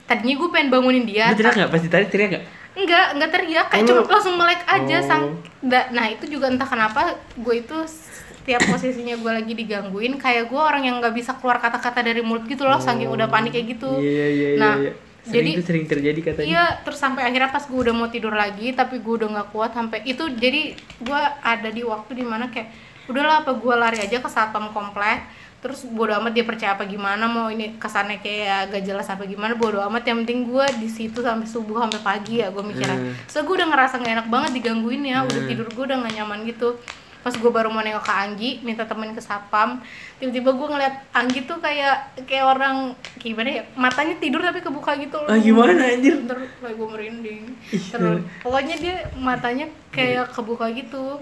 tadinya 0.06 0.34
gue 0.38 0.48
pengen 0.48 0.68
bangunin 0.70 1.04
dia. 1.04 1.28
Lu 1.30 1.36
teriak 1.36 1.54
nggak? 1.56 1.70
Pasti 1.70 1.88
tadi 1.88 2.06
teriak 2.08 2.28
nggak? 2.32 2.44
Enggak, 2.76 3.06
enggak 3.16 3.30
teriak, 3.32 3.66
kayak 3.72 3.82
Oh, 3.82 3.88
cuma 3.88 4.00
lu- 4.00 4.10
langsung 4.12 4.34
melek 4.36 4.60
aja 4.64 4.96
Oh. 4.96 5.02
sang. 5.02 5.24
nah, 5.66 6.06
itu 6.06 6.24
juga 6.28 6.46
entah 6.46 6.68
kenapa 6.68 7.00
gue 7.34 7.54
itu 7.56 7.76
setiap 7.88 8.62
posisinya 8.64 9.16
gue 9.16 9.32
lagi 9.32 9.52
digangguin 9.52 10.14
kayak 10.16 10.46
gue 10.46 10.60
orang 10.60 10.84
yang 10.84 11.00
nggak 11.00 11.10
bisa 11.10 11.34
keluar 11.34 11.58
kata-kata 11.58 12.04
dari 12.04 12.20
mulut 12.20 12.46
gitu 12.46 12.62
loh, 12.62 12.78
saking 12.78 13.08
udah 13.08 13.26
panik 13.26 13.52
kayak 13.52 13.76
gitu. 13.76 13.90
Iya, 13.98 14.26
iya, 14.28 14.48
iya. 14.54 14.60
Nah, 14.60 14.74
iya. 14.78 14.92
Sering 15.26 15.34
jadi 15.34 15.50
itu 15.58 15.64
sering 15.66 15.84
terjadi 15.90 16.20
katanya. 16.22 16.46
Iya, 16.46 16.64
terus 16.86 17.02
sampai 17.02 17.26
akhirnya 17.26 17.50
pas 17.50 17.66
gue 17.66 17.74
udah 17.74 17.90
mau 17.90 18.06
tidur 18.06 18.30
lagi, 18.30 18.70
tapi 18.70 19.02
gue 19.02 19.14
udah 19.18 19.28
nggak 19.28 19.48
kuat 19.50 19.74
sampai 19.74 20.06
itu 20.06 20.22
jadi 20.30 20.78
gue 20.78 21.20
ada 21.42 21.66
di 21.66 21.82
waktu 21.82 22.14
di 22.14 22.22
mana 22.22 22.46
kayak 22.46 22.70
udahlah 23.10 23.42
apa 23.42 23.58
gue 23.58 23.74
lari 23.74 23.98
aja 23.98 24.22
ke 24.22 24.28
satpam 24.30 24.70
komplek 24.70 25.26
terus 25.56 25.82
bodo 25.82 26.12
amat 26.20 26.30
dia 26.30 26.44
percaya 26.44 26.76
apa 26.76 26.84
gimana 26.84 27.26
mau 27.26 27.48
ini 27.48 27.74
kesannya 27.76 28.20
kayak 28.20 28.70
gak 28.70 28.84
jelas 28.84 29.06
apa 29.06 29.24
gimana 29.24 29.52
bodo 29.52 29.82
amat. 29.82 30.04
Yang 30.04 30.16
penting 30.22 30.40
gue 30.46 30.66
di 30.78 30.88
situ 30.88 31.18
sampai 31.18 31.48
subuh 31.48 31.82
sampai 31.82 32.00
pagi 32.00 32.38
ya 32.38 32.52
gue 32.52 32.62
mikirnya. 32.62 32.94
Hmm. 32.94 33.14
so 33.26 33.42
gue 33.42 33.54
udah 33.56 33.66
ngerasa 33.66 33.98
gak 33.98 34.12
enak 34.12 34.28
banget 34.28 34.50
digangguin 34.56 35.02
ya 35.02 35.22
udah 35.22 35.40
Hmm. 35.42 35.48
tidur 35.48 35.66
gue 35.66 35.84
udah 35.84 35.98
gak 36.02 36.14
nyaman 36.14 36.44
gitu. 36.44 36.78
Pas 37.20 37.34
gue 37.34 37.50
baru 37.50 37.74
mau 37.74 37.82
nengok 37.82 38.06
ke 38.06 38.14
Anggi 38.14 38.50
minta 38.62 38.86
temen 38.86 39.10
ke 39.10 39.18
satpam 39.18 39.82
tiba-tiba 40.22 40.46
gue 40.54 40.68
ngeliat 40.70 40.94
Anggi 41.10 41.42
tuh 41.42 41.58
kayak 41.58 42.22
kayak 42.22 42.46
orang 42.46 42.94
gimana 43.18 43.50
ya 43.50 43.62
matanya 43.74 44.14
tidur 44.22 44.38
tapi 44.38 44.62
kebuka 44.62 44.94
gitu 44.94 45.18
loh. 45.18 45.26
Ah, 45.26 45.34
gimana, 45.34 45.74
anjir? 45.74 46.22
ntar 46.22 46.38
kayak 46.38 46.78
gue 46.78 46.86
merinding. 46.86 47.42
Terus 47.66 48.22
pokoknya 48.40 48.78
dia 48.78 48.96
matanya 49.18 49.66
kayak 49.90 50.30
kebuka 50.30 50.70
gitu 50.70 51.18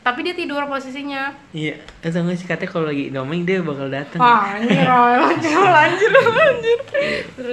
tapi 0.00 0.22
dia 0.22 0.32
tidur 0.32 0.64
posisinya 0.64 1.34
Iya, 1.50 1.76
atau 2.00 2.22
nggak 2.22 2.36
sih 2.36 2.46
katanya 2.46 2.70
kalau 2.70 2.86
lagi 2.86 3.08
domeng 3.08 3.42
dia 3.42 3.60
bakal 3.60 3.86
datang. 3.86 4.18
ah 4.18 4.56
anjir 4.56 4.88
anjir 5.28 5.58
anjir 5.58 6.12
anjir 6.14 6.78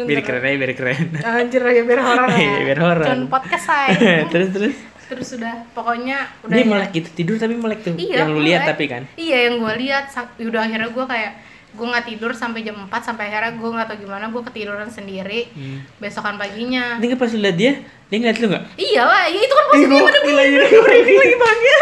biar 0.05 0.21
keren 0.21 0.41
aja, 0.41 0.57
biar 0.57 0.73
keren. 0.73 1.05
anjir 1.35 1.61
ya 1.61 1.83
biar 1.83 2.01
horor 2.01 2.29
ya 2.29 2.37
Iya, 2.37 2.59
biar 2.63 2.79
horor. 2.79 3.05
Cuman 3.05 3.23
podcast 3.27 3.65
say 3.65 3.89
terus 4.31 4.49
terus. 4.51 4.75
terus 5.05 5.27
sudah 5.27 5.53
pokoknya 5.71 6.25
udah 6.41 6.49
Dia 6.51 6.63
ya. 6.63 6.67
melek 6.67 6.89
gitu 6.91 7.09
tidur 7.13 7.35
tapi 7.37 7.53
melek 7.53 7.79
tuh. 7.81 7.93
iya 7.93 8.25
yang 8.25 8.33
lu 8.33 8.41
lihat 8.41 8.65
tapi 8.65 8.89
kan. 8.89 9.05
iya 9.15 9.37
yang 9.45 9.61
gue 9.61 9.73
lihat 9.77 10.09
udah 10.39 10.61
akhirnya 10.61 10.89
gue 10.89 11.05
kayak 11.05 11.31
gue 11.75 11.85
nggak 11.85 12.05
tidur 12.05 12.31
sampai 12.31 12.61
jam 12.61 12.79
4 12.79 12.89
sampai 12.97 13.27
akhirnya 13.27 13.53
gue 13.53 13.69
nggak 13.69 13.85
tahu 13.85 13.97
gimana 14.01 14.25
gue 14.27 14.41
ketiduran 14.45 14.87
sendiri 14.87 15.51
Hmm. 15.51 15.83
besokan 15.97 16.35
paginya. 16.35 16.95
Ini 16.97 17.13
pas 17.13 17.29
lihat 17.29 17.53
dia, 17.53 17.71
dia 18.05 18.17
ngeliat 18.17 18.39
lu 18.39 18.47
nggak? 18.47 18.63
iyalah 18.75 19.27
ya 19.27 19.37
itu 19.37 19.51
kan 19.51 19.65
posisinya 19.67 20.03
pada 20.03 20.19
ini 20.21 20.33
lagi 20.33 21.35
bahagia 21.35 21.75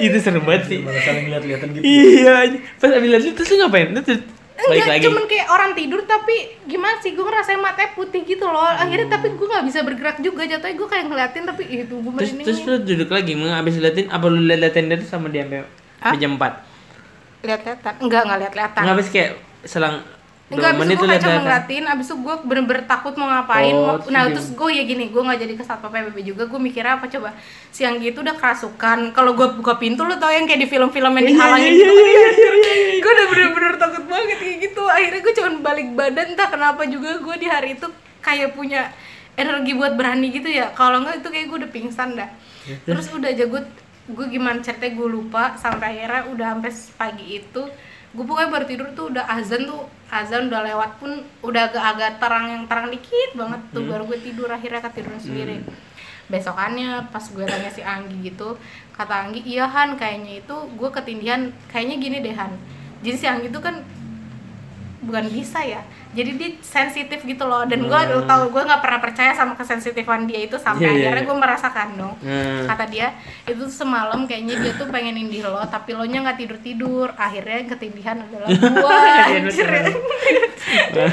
Itu 0.00 0.16
serem 0.18 0.42
banget 0.42 0.62
sih. 0.66 0.78
malah 0.80 1.02
saling 1.02 1.26
lihat-lihatan 1.28 1.68
gitu? 1.72 1.82
Iya, 1.82 2.34
pas 2.76 2.90
abis 2.90 3.08
lihat 3.08 3.22
lu 3.22 3.32
terus 3.32 3.48
lu 3.50 3.56
ngapain? 3.60 3.88
Terus 3.96 4.20
Enggak, 4.62 4.86
lagi. 4.86 5.02
cuman 5.02 5.24
kayak 5.26 5.46
orang 5.48 5.70
tidur 5.74 6.00
tapi 6.04 6.34
gimana 6.64 6.94
sih? 6.98 7.10
Gue 7.12 7.24
ngerasain 7.24 7.58
matanya 7.58 7.90
putih 7.92 8.22
gitu 8.22 8.46
loh. 8.46 8.62
Akhirnya 8.62 9.10
tapi 9.10 9.34
gue 9.34 9.42
nggak 9.44 9.64
bisa 9.66 9.82
bergerak 9.82 10.22
juga. 10.22 10.46
Jatuhnya 10.46 10.74
gue 10.76 10.86
kayak 10.86 11.04
ngeliatin 11.04 11.44
tapi 11.44 11.62
itu 11.66 11.90
gue 11.92 12.12
Terus 12.14 12.30
merinding 12.30 12.46
terus 12.46 12.60
lu 12.62 12.74
duduk 12.78 13.10
lagi, 13.10 13.32
mau 13.34 13.50
abis 13.50 13.74
liatin 13.76 14.06
apa 14.06 14.22
lu 14.24 14.38
liatin 14.38 14.86
dia 14.86 14.96
tuh 14.96 15.08
sama 15.08 15.26
dia 15.26 15.42
sampai 15.42 15.66
sampai 15.98 16.18
jam 16.20 16.32
4? 16.38 16.71
Lihat-lihatan 17.42 17.92
enggak 17.98 18.22
nggak 18.26 18.38
lihat-lihatan 18.46 18.82
Nggak 18.82 18.96
abis 18.96 19.08
kayak 19.10 19.32
selang 19.66 19.96
enggak 20.52 20.70
abis 20.76 20.84
itu 20.84 20.94
gue 21.00 21.08
kayak 21.08 21.22
cuma 21.24 21.40
ngeliatin 21.40 21.84
abis 21.88 22.06
itu 22.12 22.16
gue 22.20 22.34
bener-bener 22.44 22.84
takut 22.84 23.14
mau 23.16 23.24
ngapain. 23.24 23.72
Oh, 23.72 23.96
mau- 23.96 24.10
nah 24.12 24.28
terus 24.28 24.52
gue 24.52 24.68
ya 24.68 24.84
gini 24.84 25.08
gue 25.08 25.22
nggak 25.24 25.40
jadi 25.40 25.54
ke 25.56 25.64
satpol 25.64 25.88
pp 25.88 26.18
juga. 26.20 26.44
Gue 26.44 26.60
mikirnya 26.60 27.00
apa 27.00 27.08
coba 27.08 27.32
siang 27.72 27.96
gitu 28.04 28.20
udah 28.20 28.36
kerasukan. 28.36 29.16
Kalau 29.16 29.32
gue 29.32 29.48
buka 29.58 29.80
pintu 29.80 30.04
lu 30.04 30.12
tau 30.20 30.28
yang 30.28 30.44
kayak 30.44 30.60
di 30.60 30.68
film-film 30.68 31.12
yang 31.16 31.26
dihalangin 31.26 31.72
iya, 31.72 31.80
gitu. 31.80 31.92
iya, 31.92 32.04
iya, 32.04 32.30
iya, 32.36 32.74
iya. 32.76 33.00
gue 33.00 33.12
udah 33.16 33.26
bener-bener 33.32 33.72
takut 33.80 34.04
banget 34.04 34.38
kayak 34.38 34.56
gitu. 34.60 34.82
Akhirnya 34.84 35.20
gue 35.24 35.34
cuman 35.40 35.54
balik 35.64 35.88
badan. 35.96 36.26
Entah 36.36 36.48
kenapa 36.52 36.82
juga 36.84 37.10
gue 37.16 37.36
di 37.40 37.48
hari 37.48 37.68
itu 37.80 37.88
kayak 38.20 38.52
punya 38.52 38.92
energi 39.40 39.72
buat 39.72 39.96
berani 39.96 40.28
gitu 40.36 40.52
ya. 40.52 40.68
Kalau 40.76 41.00
enggak 41.00 41.24
itu 41.24 41.28
kayak 41.32 41.46
gue 41.48 41.58
udah 41.64 41.70
pingsan 41.72 42.12
dah. 42.12 42.28
Terus 42.84 43.08
udah 43.08 43.32
aja 43.32 43.44
gue 43.48 43.62
gue 44.10 44.26
gimana 44.26 44.58
ceritanya 44.58 44.98
gue 44.98 45.08
lupa 45.08 45.54
sampai 45.54 46.02
akhirnya 46.02 46.22
udah 46.34 46.48
sampai 46.58 46.72
pagi 46.98 47.26
itu 47.38 47.62
gue 48.12 48.24
pokoknya 48.28 48.50
baru 48.52 48.64
tidur 48.68 48.88
tuh 48.92 49.08
udah 49.14 49.24
azan 49.24 49.64
tuh 49.64 49.88
azan 50.12 50.52
udah 50.52 50.60
lewat 50.68 51.00
pun 51.00 51.24
udah 51.40 51.72
agak-agak 51.72 52.20
terang 52.20 52.46
yang 52.50 52.62
terang 52.68 52.92
dikit 52.92 53.30
banget 53.32 53.60
tuh 53.72 53.88
baru 53.88 54.04
gue 54.04 54.18
tidur 54.20 54.50
akhirnya 54.52 54.84
ketiduran 54.84 55.16
sendiri. 55.16 55.56
Besokannya 56.28 57.08
pas 57.08 57.24
gue 57.24 57.44
tanya 57.44 57.72
si 57.72 57.80
Anggi 57.80 58.28
gitu 58.28 58.60
kata 58.92 59.28
Anggi 59.28 59.40
iya 59.48 59.64
Han 59.64 59.96
kayaknya 59.96 60.44
itu 60.44 60.56
gue 60.76 60.90
ketindihan 60.92 61.48
kayaknya 61.72 61.96
gini 61.96 62.16
deh 62.20 62.36
Han. 62.36 62.52
Jadi 63.00 63.16
si 63.16 63.26
Anggi 63.30 63.48
itu 63.48 63.60
kan 63.64 63.80
bukan 65.02 65.26
bisa 65.28 65.58
ya 65.60 65.82
jadi 66.10 66.30
dia 66.32 66.50
sensitif 66.58 67.20
gitu 67.20 67.42
loh 67.42 67.62
dan 67.62 67.82
gue 67.82 68.00
Hmm. 68.02 68.22
tahu 68.22 68.42
gue 68.48 68.62
nggak 68.62 68.78
pernah 68.78 69.00
percaya 69.00 69.32
sama 69.32 69.52
kesensitifan 69.52 70.24
dia 70.24 70.40
itu 70.40 70.54
sampai 70.54 70.78
Iya, 70.80 70.90
iya, 70.92 71.02
akhirnya 71.04 71.18
iya. 71.18 71.28
gue 71.28 71.38
merasakan 71.38 71.88
dong 71.92 72.14
Hmm. 72.18 72.64
kata 72.64 72.84
dia 72.86 73.08
itu 73.44 73.64
semalam 73.66 74.24
kayaknya 74.24 74.54
dia 74.58 74.72
tuh 74.72 74.86
pengen 74.86 75.18
indih 75.18 75.42
lo 75.42 75.58
tapi 75.66 75.92
lo 75.92 76.02
nya 76.02 76.22
nggak 76.22 76.38
tidur 76.38 76.58
tidur 76.58 77.08
akhirnya 77.12 77.56
yang 77.58 77.68
ketindihan 77.68 78.16
adalah 78.16 78.48
gue 78.78 78.98
Iya, 79.02 79.38
ya. 79.42 79.86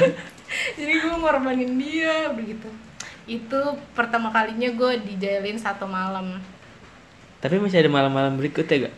Jadi 0.72 0.92
gue 0.96 1.14
ngorbanin 1.16 1.72
dia 1.76 2.30
begitu 2.30 2.66
itu 3.26 3.60
pertama 3.92 4.30
kalinya 4.30 4.66
gue 4.68 4.92
dijailin 5.04 5.54
satu 5.54 5.86
malam 5.86 6.42
Tapi 7.38 7.56
masih 7.56 7.80
ada 7.80 7.88
malam-malam 7.88 8.34
berikutnya 8.34 8.86
gak? 8.86 8.94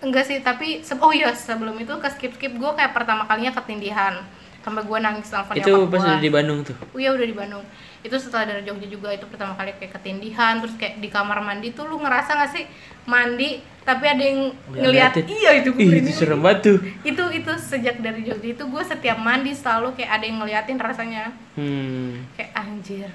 Enggak 0.00 0.24
sih 0.24 0.38
tapi 0.40 0.68
oh 0.94 1.10
iya 1.10 1.30
sebelum 1.30 1.74
itu 1.74 1.90
ke 1.92 2.08
skip 2.08 2.32
skip 2.32 2.52
gue 2.52 2.70
kayak 2.72 2.92
pertama 2.92 3.24
kalinya 3.24 3.50
ketindihan 3.52 4.22
sampai 4.58 4.84
gue 4.84 4.98
nangis 5.00 5.26
telepon 5.26 5.54
Itu 5.54 5.72
pas 5.88 6.02
udah 6.02 6.18
di 6.18 6.28
Bandung 6.28 6.60
tuh. 6.60 6.76
Oh 6.92 6.98
iya 6.98 7.10
udah 7.10 7.24
di 7.24 7.32
Bandung. 7.32 7.64
Itu 7.98 8.14
setelah 8.14 8.44
dari 8.46 8.62
Jogja 8.62 8.84
juga 8.86 9.08
itu 9.10 9.24
pertama 9.24 9.56
kali 9.56 9.72
kayak 9.74 9.96
ketindihan 9.96 10.60
terus 10.60 10.76
kayak 10.76 11.00
di 11.00 11.08
kamar 11.08 11.40
mandi 11.40 11.72
tuh 11.72 11.84
lu 11.84 11.96
ngerasa 11.96 12.36
gak 12.36 12.52
sih 12.52 12.64
mandi 13.04 13.58
tapi 13.80 14.04
ada 14.04 14.20
yang 14.20 14.52
ngeliat 14.68 15.16
Ngeliatin. 15.16 15.24
iya 15.32 15.50
itu 15.56 15.72
gue 15.72 15.80
Ih, 15.80 16.04
itu 16.04 16.12
serem 16.12 16.38
banget 16.38 16.58
tuh. 16.60 16.78
itu 17.02 17.24
itu 17.32 17.52
sejak 17.56 17.96
dari 17.98 18.20
Jogja 18.20 18.48
itu 18.52 18.60
gue 18.62 18.82
setiap 18.84 19.16
mandi 19.16 19.50
selalu 19.50 19.96
kayak 19.96 20.10
ada 20.12 20.24
yang 20.26 20.36
ngeliatin 20.38 20.76
rasanya 20.78 21.32
Hmm. 21.56 22.28
kayak 22.36 22.52
anjir 22.54 23.08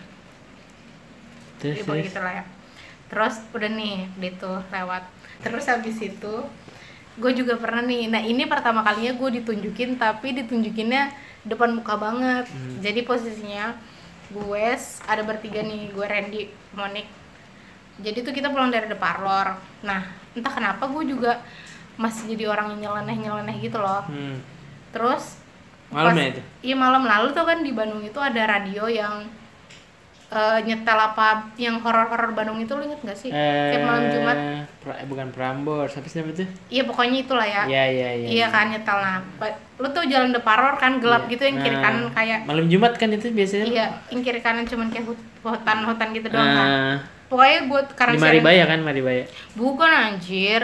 Terus, 1.62 1.78
ya 1.78 1.84
terus. 1.86 2.04
gitu 2.04 2.20
lah 2.20 2.34
ya 2.34 2.46
terus 3.08 3.36
udah 3.54 3.70
nih 3.70 3.98
gitu 4.18 4.52
lewat 4.68 5.04
terus 5.40 5.64
habis 5.64 5.98
itu 6.02 6.34
gue 7.16 7.32
juga 7.34 7.56
pernah 7.56 7.82
nih 7.82 8.08
nah 8.08 8.20
ini 8.20 8.44
pertama 8.44 8.82
kalinya 8.82 9.14
gue 9.14 9.30
ditunjukin 9.38 9.96
tapi 9.96 10.34
ditunjukinnya 10.36 11.14
depan 11.44 11.72
muka 11.72 11.94
banget 11.94 12.46
Hmm. 12.46 12.80
jadi 12.80 13.04
posisinya 13.04 13.78
gue 14.30 14.66
ada 15.04 15.22
bertiga 15.22 15.60
nih 15.60 15.90
gue 15.90 16.02
Randy 16.04 16.42
Monik 16.72 17.06
jadi 17.96 18.20
tuh 18.20 18.32
kita 18.32 18.50
pulang 18.50 18.70
dari 18.70 18.86
The 18.86 18.96
Parlor 18.96 19.54
nah 19.82 20.02
entah 20.34 20.50
kenapa 20.52 20.88
gue 20.88 21.04
juga 21.08 21.38
masih 21.94 22.34
jadi 22.34 22.50
orang 22.50 22.74
yang 22.74 22.90
nyeleneh 22.90 23.18
nyeleneh 23.20 23.56
gitu 23.60 23.78
loh 23.78 24.02
Hmm. 24.04 24.42
terus 24.90 25.38
Malam 25.88 26.10
pas- 26.10 26.18
ya 26.18 26.28
itu? 26.28 26.42
Iya 26.64 26.76
malam 26.76 27.04
lalu 27.04 27.28
tuh 27.32 27.46
kan 27.46 27.62
di 27.62 27.70
Bandung 27.70 28.02
itu 28.02 28.18
ada 28.18 28.42
radio 28.50 28.90
yang 28.90 29.30
eh, 30.34 30.60
nyetel 30.64 30.98
apa 30.98 31.28
yang 31.56 31.78
horor-horor 31.78 32.34
Bandung 32.34 32.58
itu 32.58 32.74
lu 32.74 32.84
inget 32.84 33.00
gak 33.00 33.14
sih 33.16 33.30
Eh, 33.30 33.70
kayak 33.70 33.84
malam 33.84 34.04
Jumat 34.08 34.38
pra- 34.80 34.98
eh, 34.98 35.06
bukan 35.06 35.28
Prambors, 35.30 35.94
apa 35.94 36.04
sih 36.04 36.18
namanya 36.18 36.42
tuh? 36.42 36.48
iya 36.68 36.84
pokoknya 36.84 37.18
itulah 37.20 37.46
ya 37.46 37.64
Iya, 37.64 37.84
iya, 37.88 38.10
iya. 38.16 38.28
Iya 38.30 38.46
kan 38.48 38.66
nyetel 38.68 38.98
nah, 38.98 39.22
lu 39.76 39.88
tuh 39.88 40.04
jalan 40.04 40.30
Deparor 40.30 40.74
kan 40.76 40.98
gelap 40.98 41.24
Iya. 41.24 41.32
gitu 41.32 41.44
yang 41.46 41.58
kiri 41.60 41.76
Nah, 41.76 41.84
kanan 41.84 42.06
kayak 42.10 42.40
malam 42.44 42.66
Jumat 42.66 42.94
kan 42.96 43.10
itu 43.10 43.30
biasanya. 43.30 43.66
iya 43.66 43.86
yang 44.10 44.22
kiri 44.22 44.40
kanan 44.40 44.66
cuman 44.66 44.88
kayak 44.88 45.06
hut- 45.06 45.28
hutan-hutan 45.42 46.08
gitu 46.12 46.28
doang 46.28 46.50
kan. 46.50 46.68
Ah, 46.68 46.98
Pokoknya 47.26 47.60
buat 47.66 47.88
karena 47.92 48.14
di 48.14 48.22
Maribaya 48.22 48.64
kan, 48.64 48.80
Maribaya. 48.80 49.24
Bukan 49.54 49.90
anjir. 49.90 50.62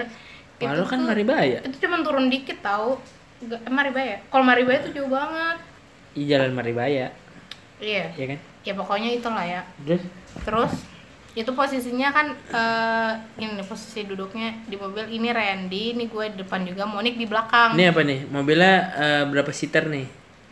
Walau 0.60 0.84
kan 0.84 0.98
tuh- 0.98 1.08
Maribaya. 1.08 1.58
Itu 1.60 1.78
cuman 1.80 2.00
turun 2.00 2.26
dikit 2.28 2.60
tahu. 2.60 2.94
Gak, 3.42 3.58
eh, 3.60 3.72
Maribaya. 3.72 4.22
Kalau 4.24 4.44
Maribaya 4.44 4.78
tuh 4.80 4.92
jauh 4.92 5.08
banget. 5.08 5.58
Di 6.12 6.26
Jalan 6.26 6.52
Maribaya, 6.52 7.10
Iya. 7.80 8.06
ya 8.12 8.26
kan? 8.28 8.40
Ya 8.68 8.74
pokoknya 8.76 9.10
itulah 9.16 9.44
ya. 9.46 9.62
Terus 9.86 10.04
Terus 10.46 10.74
itu 11.38 11.52
posisinya 11.54 12.10
kan 12.12 12.34
eh 12.52 13.12
ini 13.40 13.62
posisi 13.64 14.04
duduknya 14.04 14.54
di 14.66 14.76
mobil 14.76 15.08
ini 15.08 15.30
Randy, 15.32 15.96
ini 15.96 16.10
gue 16.10 16.26
di 16.34 16.38
depan 16.44 16.66
juga, 16.68 16.84
Monik 16.90 17.16
di 17.16 17.26
belakang. 17.30 17.78
ini 17.78 17.86
apa 17.88 18.02
nih? 18.04 18.20
Mobilnya 18.28 18.74
eh, 18.98 19.24
berapa 19.30 19.50
seater 19.54 19.88
nih? 19.88 20.08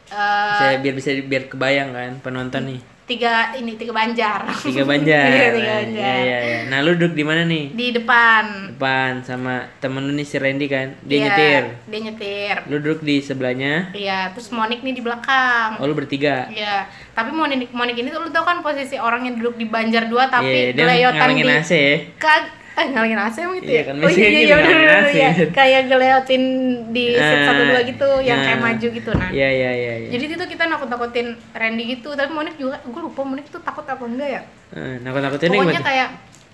Eh, 0.07 0.57
Saya 0.57 0.75
biar 0.79 0.93
bisa 0.95 1.11
biar 1.25 1.51
kebayang 1.51 1.89
kan 1.91 2.11
penonton 2.23 2.63
nih. 2.73 2.81
Tiga 3.07 3.55
ini 3.55 3.73
tiga 3.73 3.95
banjar. 3.95 4.43
Tiga 4.59 4.83
banjar. 4.91 5.25
Iya, 5.25 5.47
tiga 5.49 5.63
Iya, 5.63 5.75
banjar. 5.81 6.15
iya, 6.19 6.37
iya. 6.43 6.59
Nah, 6.67 6.83
lu 6.83 6.91
duduk 6.93 7.15
di 7.15 7.23
mana 7.23 7.41
nih? 7.41 7.71
Di 7.71 7.87
depan. 7.95 8.43
Depan 8.69 9.23
sama 9.23 9.53
temen 9.79 10.03
lu 10.03 10.11
nih 10.11 10.23
si 10.23 10.35
Randy 10.35 10.67
kan. 10.67 10.91
Dia 11.01 11.15
Iya, 11.15 11.23
nyetir. 11.25 11.63
Dia 11.87 11.99
nyetir. 12.03 12.55
Lu 12.67 12.75
duduk 12.77 12.99
di 13.01 13.17
sebelahnya. 13.17 13.95
Iya, 13.95 14.35
terus 14.35 14.51
Monik 14.51 14.83
nih 14.83 14.91
di 14.91 15.01
belakang. 15.01 15.79
Oh, 15.79 15.87
lu 15.87 15.95
bertiga. 15.95 16.51
Iya, 16.51 16.85
tapi 17.11 17.31
Monik 17.31 17.71
Monik 17.71 17.95
ini 17.95 18.11
tuh 18.11 18.19
lu 18.19 18.29
tau 18.29 18.43
kan 18.43 18.59
posisi 18.59 18.99
orang 18.99 19.23
yang 19.23 19.35
duduk 19.35 19.55
di 19.55 19.65
Banjar 19.65 20.05
2 20.05 20.27
tapi 20.27 20.45
Iya, 20.45 20.63
dia 20.69 20.77
geleyotan 20.77 21.19
ngalangin 21.31 21.45
di 21.45 21.55
AC 21.55 21.71
ya. 21.71 21.95
Kag 22.19 22.43
eh 22.77 22.87
ngalangin 22.87 23.17
AC 23.17 23.35
emang 23.39 23.57
gitu 23.57 23.67
Iya 23.67 23.75
ya? 23.75 23.83
kan, 23.83 23.95
oh 23.95 24.01
biasanya 24.03 24.21
iya 24.21 24.29
gitu, 24.29 24.37
iya 24.39 24.53
udah 24.53 24.69
ngalangin 24.69 24.85
udah 24.87 25.01
AC. 25.01 25.17
ya. 25.17 25.31
Kayak 25.49 25.81
geleotin 25.87 26.43
di 26.87 27.05
seat 27.11 27.25
Ah, 27.35 27.45
satu 27.47 27.61
dua 27.65 27.81
gitu 27.83 28.09
yang 28.21 28.39
kayak 28.39 28.53
nah. 28.55 28.65
maju 28.67 28.87
gitu 28.91 29.11
nah. 29.11 29.29
Iya, 29.29 29.49
iya, 29.51 29.71
iya, 29.73 29.93
iya. 29.97 30.09
Jadi 30.09 30.23
itu 30.29 30.45
kita 30.47 30.63
nakut-nakutin 30.67 31.27
Randy 31.51 31.83
gitu, 31.91 32.09
tapi 32.13 32.29
Monik 32.29 32.55
juga 32.55 32.77
gue 32.79 33.01
lupa 33.03 33.21
Monik 33.23 33.47
tuh 33.47 33.57
takut 33.59 33.81
apa 33.83 34.03
enggak 34.03 34.29
ya? 34.31 34.41
Eh, 34.71 35.01
nakut-nakutin 35.01 35.47
nih 35.47 35.57
Pokoknya 35.57 35.73
gimana? 35.73 35.89
kayak 35.89 36.09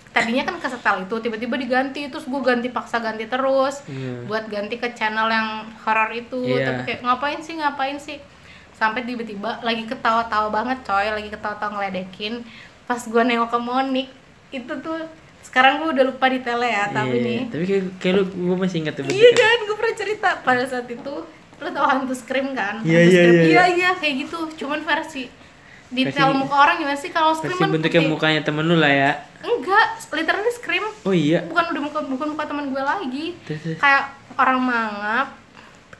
tadinya 0.10 0.44
kan 0.46 0.56
ke 0.56 0.68
setel 0.70 0.96
itu 1.02 1.16
tiba-tiba 1.20 1.56
diganti 1.58 2.02
terus 2.06 2.24
gue 2.24 2.38
ganti 2.40 2.70
paksa 2.70 2.98
ganti 2.98 3.26
terus 3.26 3.82
Hmm. 3.84 4.24
buat 4.24 4.46
ganti 4.46 4.78
ke 4.78 4.94
channel 4.94 5.26
yang 5.28 5.48
horor 5.80 6.08
itu 6.10 6.38
Iya. 6.40 6.70
tapi 6.70 6.82
kayak 6.86 7.00
ngapain 7.02 7.40
sih 7.40 7.58
ngapain 7.58 7.98
sih 7.98 8.22
sampai 8.72 9.02
tiba-tiba 9.02 9.58
lagi 9.60 9.84
ketawa-tawa 9.84 10.54
banget 10.54 10.80
coy 10.84 11.10
lagi 11.10 11.28
ketawa-tawa 11.28 11.82
ngeledekin 11.82 12.46
pas 12.84 13.02
gue 13.02 13.22
nengok 13.22 13.50
ke 13.50 13.60
Monik 13.60 14.08
itu 14.52 14.74
tuh 14.78 15.02
sekarang 15.44 15.74
gue 15.78 15.90
udah 15.92 16.06
lupa 16.06 16.26
detailnya 16.26 16.70
ya 16.72 16.84
tapi 16.90 17.14
Iya, 17.14 17.22
nih 17.22 17.40
Tapi 17.48 17.64
kayak, 17.64 17.84
kayak 17.98 18.14
lu 18.16 18.24
gue 18.26 18.58
masih 18.58 18.78
ingat 18.80 18.94
tuh 18.96 19.04
iya 19.08 19.30
kan 19.32 19.58
gue 19.62 19.76
pernah 19.76 19.96
cerita 19.96 20.30
pada 20.40 20.64
saat 20.64 20.88
itu 20.88 21.14
lo 21.56 21.70
tau 21.70 21.86
hantu 21.86 22.14
scream 22.14 22.52
kan 22.52 22.80
Iya, 22.82 22.98
Hantu 22.98 23.08
iya, 23.08 23.22
Scream. 23.22 23.36
iya, 23.36 23.44
iya 23.46 23.64
iya 23.70 23.90
kayak 23.94 24.14
gitu 24.22 24.38
cuman 24.58 24.80
versi 24.82 25.28
detail 25.90 26.28
Versi- 26.28 26.40
muka 26.40 26.56
orang 26.58 26.76
gimana 26.78 26.98
sih 26.98 27.10
kalau 27.10 27.32
scream 27.32 27.54
Versi 27.54 27.62
kan 27.62 27.70
bentuknya 27.70 28.02
putih. 28.02 28.12
mukanya 28.12 28.42
temen 28.42 28.66
lu 28.66 28.76
lah 28.76 28.90
ya. 28.90 29.12
enggak 29.42 29.86
literally 30.10 30.52
scream 30.52 30.86
Oh 31.04 31.12
iya. 31.12 31.44
bukan 31.44 31.64
udah 31.70 31.82
muka 31.84 32.00
bukan 32.04 32.28
muka 32.32 32.44
teman 32.46 32.66
gue 32.68 32.82
lagi 32.82 33.26
terus. 33.44 33.78
kayak 33.78 34.04
orang 34.34 34.58
mangap 34.58 35.28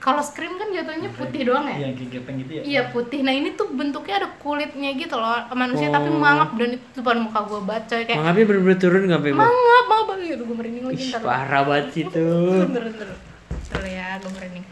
kalau 0.04 0.20
scream 0.20 0.54
kan 0.54 0.68
jatuhnya 0.68 1.08
putih 1.10 1.42
doang 1.44 1.64
ya 1.66 1.78
yang 1.82 1.96
kayak 1.96 2.12
gepeng 2.14 2.36
gitu 2.38 2.52
ya 2.54 2.62
iya 2.62 2.82
putih 2.86 3.24
nah 3.24 3.32
ini 3.32 3.56
tuh 3.56 3.72
bentuknya 3.72 4.20
ada 4.20 4.30
kulitnya 4.36 4.92
gitu 4.94 5.16
loh 5.16 5.32
manusia 5.54 5.88
tapi 5.88 6.06
Oh. 6.06 6.20
mangap 6.20 6.52
dan 6.54 6.70
itu 6.74 6.86
depan 6.94 7.24
muka 7.24 7.40
gue 7.42 7.62
baca 7.62 7.96
kayak 7.98 8.14
Mangapnya 8.14 8.46
bener-bener 8.46 8.78
turun 8.78 9.02
gak 9.06 9.22
bawah? 9.22 9.40
mangap 9.40 9.56
mangap 9.86 10.06
banget 10.10 10.28
Aduh, 10.34 10.46
gue 10.46 10.58
merinding 10.58 10.86
lagi 10.86 10.98
Ih, 10.98 11.10
ntar 11.10 11.22
parah 11.22 11.62
banget 11.64 11.86
sih 11.90 12.04
tuh. 12.06 12.52
bentar 12.62 12.84
bentar 12.84 13.08
bentar 13.10 13.84
ya 13.86 14.08
gue 14.18 14.32
merinding 14.34 14.66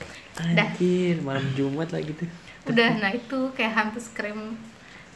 Dah. 0.51 0.67
Anjir, 0.67 1.15
malam 1.21 1.45
Jumat 1.53 1.87
lah 1.89 2.01
gitu. 2.01 2.23
udah 2.63 2.89
nah 2.97 3.09
itu 3.09 3.37
kayak 3.53 3.71
hantu 3.73 3.99
scream 3.99 4.59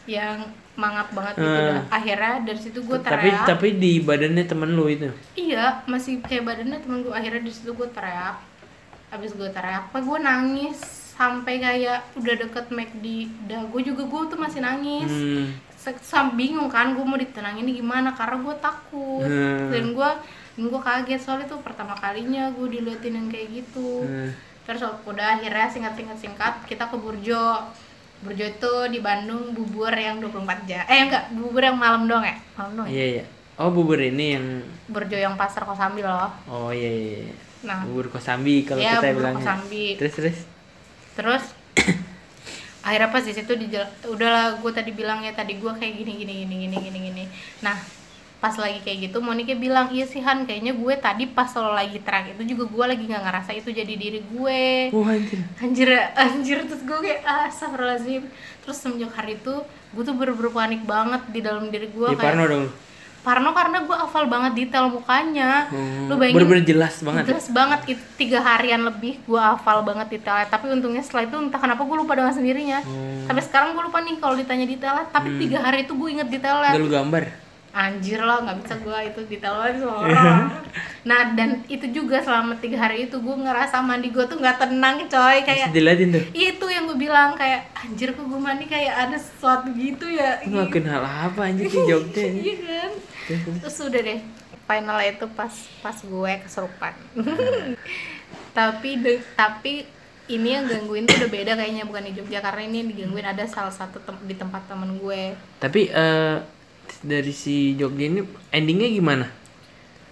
yang 0.05 0.37
mangap 0.75 1.09
banget 1.09 1.33
gitu 1.35 1.61
Hmm. 1.65 1.81
akhirnya 1.89 2.33
dari 2.41 2.59
situ 2.59 2.79
gue 2.79 2.97
Tapi 2.99 3.09
teriak 3.25 3.43
tapi 3.43 3.67
di 3.75 3.99
badannya 3.99 4.43
temen 4.43 4.69
lu 4.71 4.85
itu. 4.85 5.09
Iya, 5.35 5.81
masih 5.85 6.19
kayak 6.19 6.43
badannya 6.45 6.77
temen 6.77 7.01
gue 7.01 7.11
akhirnya 7.11 7.41
di 7.41 7.49
situ 7.49 7.71
gue 7.71 7.89
teriak. 7.89 8.37
Abis 9.15 9.31
gue 9.31 9.47
teriak, 9.47 9.87
apa 9.87 9.97
gue 9.97 10.17
nangis 10.19 10.77
sampai 11.11 11.57
kayak 11.57 12.11
udah 12.13 12.35
deket 12.37 12.65
McD 12.69 13.05
dah 13.45 13.63
gue 13.63 13.81
juga 13.81 14.03
gue 14.03 14.21
tuh 14.27 14.35
masih 14.35 14.59
nangis 14.59 15.07
Hmm. 15.07 15.47
Sam 16.01 16.33
bingung 16.33 16.65
kan 16.65 16.91
gue 16.91 17.01
mau 17.01 17.15
ditenangin 17.15 17.61
ini 17.61 17.77
gimana 17.77 18.11
karena 18.11 18.41
gue 18.41 18.55
takut 18.57 19.23
Hmm. 19.23 19.69
dan 19.69 19.85
gue 19.91 20.09
dan 20.55 20.63
gue 20.65 20.81
kaget 20.81 21.21
soalnya 21.21 21.47
tuh 21.47 21.61
pertama 21.61 21.93
kalinya 21.93 22.49
gue 22.49 22.67
diliatin 22.69 23.15
yang 23.15 23.27
kayak 23.29 23.47
gitu 23.53 24.01
Hmm. 24.01 24.33
terus 24.65 24.81
udah 25.05 25.37
akhirnya 25.37 25.69
singkat-singkat 25.69 26.17
singkat 26.17 26.53
kita 26.65 26.83
ke 26.83 26.97
Burjo 26.97 27.63
Burjo 28.17 28.43
itu 28.43 28.73
di 28.89 28.99
Bandung 28.99 29.53
bubur 29.53 29.93
yang 29.93 30.17
24 30.17 30.65
jam 30.65 30.83
eh 30.83 31.05
enggak 31.05 31.31
bubur 31.31 31.61
yang 31.61 31.77
malam 31.77 32.09
dong 32.09 32.25
ya 32.25 32.35
malam 32.55 32.71
dong 32.75 32.87
ya 32.87 32.91
Iya 32.91 33.05
iya. 33.13 33.25
Oh 33.55 33.69
bubur 33.69 33.95
ini 33.95 34.35
yang 34.35 34.45
Burjo 34.89 35.15
yang 35.15 35.37
pasar 35.37 35.63
Kosambi 35.63 36.01
loh 36.01 36.27
oh 36.49 36.73
iya 36.73 36.89
iya. 36.89 37.17
iya. 37.23 37.35
Nah 37.65 37.81
Bubur 37.83 38.07
kosambi 38.07 38.61
kalau 38.61 38.79
Iya, 38.79 38.95
kita 38.95 39.07
bubur 39.07 39.17
bilangnya. 39.19 39.39
kosambi. 39.41 39.85
Terus 39.95 40.13
terus. 40.13 40.37
terus 41.15 41.43
akhirnya 42.81 43.09
pas 43.09 43.21
di 43.21 43.33
situ 43.33 43.51
dijel- 43.51 43.89
udahlah 44.05 44.55
gue 44.55 44.71
tadi 44.71 44.91
bilang 44.91 45.19
ya 45.19 45.31
tadi 45.31 45.55
gue 45.55 45.71
kayak 45.71 45.93
gini 45.95 46.11
gini 46.15 46.33
gini 46.39 46.55
gini 46.61 46.77
gini 46.77 46.99
gini 47.03 47.23
nah 47.59 47.73
pas 48.35 48.53
lagi 48.53 48.77
kayak 48.79 49.09
gitu 49.09 49.17
Monika 49.19 49.55
bilang 49.55 49.89
iya 49.89 50.05
sih 50.05 50.19
Han 50.19 50.45
kayaknya 50.45 50.71
gue 50.71 50.93
tadi 50.95 51.25
pas 51.25 51.49
lo 51.55 51.73
lagi 51.73 51.97
teriak 51.97 52.35
itu 52.35 52.53
juga 52.53 52.63
gue 52.67 52.85
lagi 52.85 53.03
nggak 53.03 53.23
ngerasa 53.23 53.51
itu 53.53 53.69
jadi 53.71 53.89
diri 53.89 54.21
gue 54.23 54.61
Wah 54.91 55.09
anjir. 55.09 55.39
anjir 55.57 55.89
anjir 56.21 56.57
terus 56.63 56.83
gue 56.83 56.99
kayak 56.99 57.21
ah 57.23 57.49
astagfirullahaladzim 57.49 58.23
terus 58.61 58.77
semenjak 58.77 59.11
hari 59.11 59.33
itu 59.35 59.55
gue 59.65 60.03
tuh 60.03 60.13
bener-bener 60.13 60.51
panik 60.51 60.81
banget 60.83 61.21
di 61.27 61.39
dalam 61.39 61.65
diri 61.67 61.87
gue 61.87 62.07
Ya 62.07 62.19
Parno 62.19 62.45
dong. 62.45 62.65
Parno 63.25 63.49
karena 63.51 63.81
gue 63.81 63.97
hafal 63.97 64.25
banget 64.25 64.51
detail 64.55 64.85
mukanya 64.87 65.65
Hmm. 65.67 66.05
lu 66.05 66.15
bayangin 66.15 66.37
Bener-bener 66.37 66.63
jelas 66.63 66.95
banget. 66.99 67.23
ya? 67.23 67.29
jelas 67.31 67.47
banget 67.49 67.79
itu 67.89 68.03
tiga 68.15 68.39
harian 68.39 68.81
lebih 68.83 69.17
gue 69.19 69.41
hafal 69.41 69.81
banget 69.81 70.07
detailnya 70.11 70.45
tapi 70.45 70.69
untungnya 70.69 71.01
setelah 71.01 71.25
itu 71.25 71.35
entah 71.35 71.57
kenapa 71.57 71.81
gue 71.81 71.97
lupa 71.97 72.13
dengan 72.13 72.31
sendirinya 72.31 72.79
Hmm. 72.79 73.25
sampai 73.25 73.41
sekarang 73.41 73.67
gue 73.71 73.83
lupa 73.83 73.99
nih 73.99 74.15
kalau 74.15 74.35
ditanya 74.35 74.65
detailnya 74.65 75.05
tapi 75.09 75.33
tiga 75.37 75.57
hari 75.59 75.83
itu 75.83 75.93
gue 75.93 76.09
inget 76.11 76.29
detailnya 76.29 76.71
Udah 76.71 76.79
lu 76.79 76.91
gambar. 76.91 77.23
anjir 77.75 78.21
lah 78.21 78.39
nggak 78.39 78.57
bisa 78.61 78.75
gue 78.77 78.97
itu 79.05 79.19
detail 79.27 79.53
banget 79.57 79.75
sama 79.81 79.95
orang 79.99 80.47
nah 81.03 81.21
dan 81.29 81.49
itu 81.67 81.85
juga 81.91 82.17
selama 82.17 82.55
tiga 82.55 82.79
hari 82.79 83.03
itu 83.03 83.17
gue 83.17 83.35
ngerasa 83.37 83.77
mandi 83.79 84.07
gue 84.07 84.23
tuh 84.23 84.37
nggak 84.37 84.57
tenang 84.57 85.03
coy 85.05 85.37
kayak 85.41 85.67
Terus 85.67 85.75
diliatin 85.75 86.09
tuh. 86.09 86.23
itu 86.31 86.65
yang 86.67 86.83
gue 86.85 86.97
bilang 86.97 87.35
kayak 87.35 87.67
anjir 87.75 88.09
kok 88.09 88.23
gue 88.23 88.39
mandi 88.39 88.63
kayak 88.65 88.93
ada 89.01 89.17
sesuatu 89.17 89.67
gitu 89.71 90.07
ya 90.07 90.39
ngelakuin 90.41 90.87
hal 90.87 91.03
apa 91.03 91.41
anjir 91.43 91.67
di 91.67 91.79
Jogja 91.83 92.23
ini? 92.23 92.39
iya 92.39 92.55
kan 92.57 92.91
terus 93.27 93.77
udah 93.79 94.01
deh 94.01 94.19
final 94.63 94.97
itu 94.99 95.25
pas 95.31 95.51
pas 95.79 95.93
gue 95.95 96.31
kesurupan 96.41 96.93
tapi 98.57 98.89
de- 98.97 99.23
tapi 99.33 99.85
ini 100.25 100.49
yang 100.51 100.65
gangguin 100.65 101.05
tuh 101.05 101.21
udah 101.21 101.29
beda 101.29 101.51
kayaknya 101.53 101.85
bukan 101.85 102.03
di 102.03 102.13
Jogja 102.13 102.39
karena 102.39 102.61
ini 102.63 102.75
yang 102.81 102.89
digangguin 102.89 103.27
ada 103.27 103.45
salah 103.45 103.69
satu 103.69 103.99
tem- 103.99 104.25
di 104.25 104.33
tempat 104.33 104.65
temen 104.65 104.97
gue 104.97 105.37
Tapi 105.59 105.85
eh 105.87 106.37
dari 107.01 107.29
si 107.29 107.73
Jogja 107.75 108.05
ini 108.05 108.21
endingnya 108.49 108.89
gimana? 108.91 109.25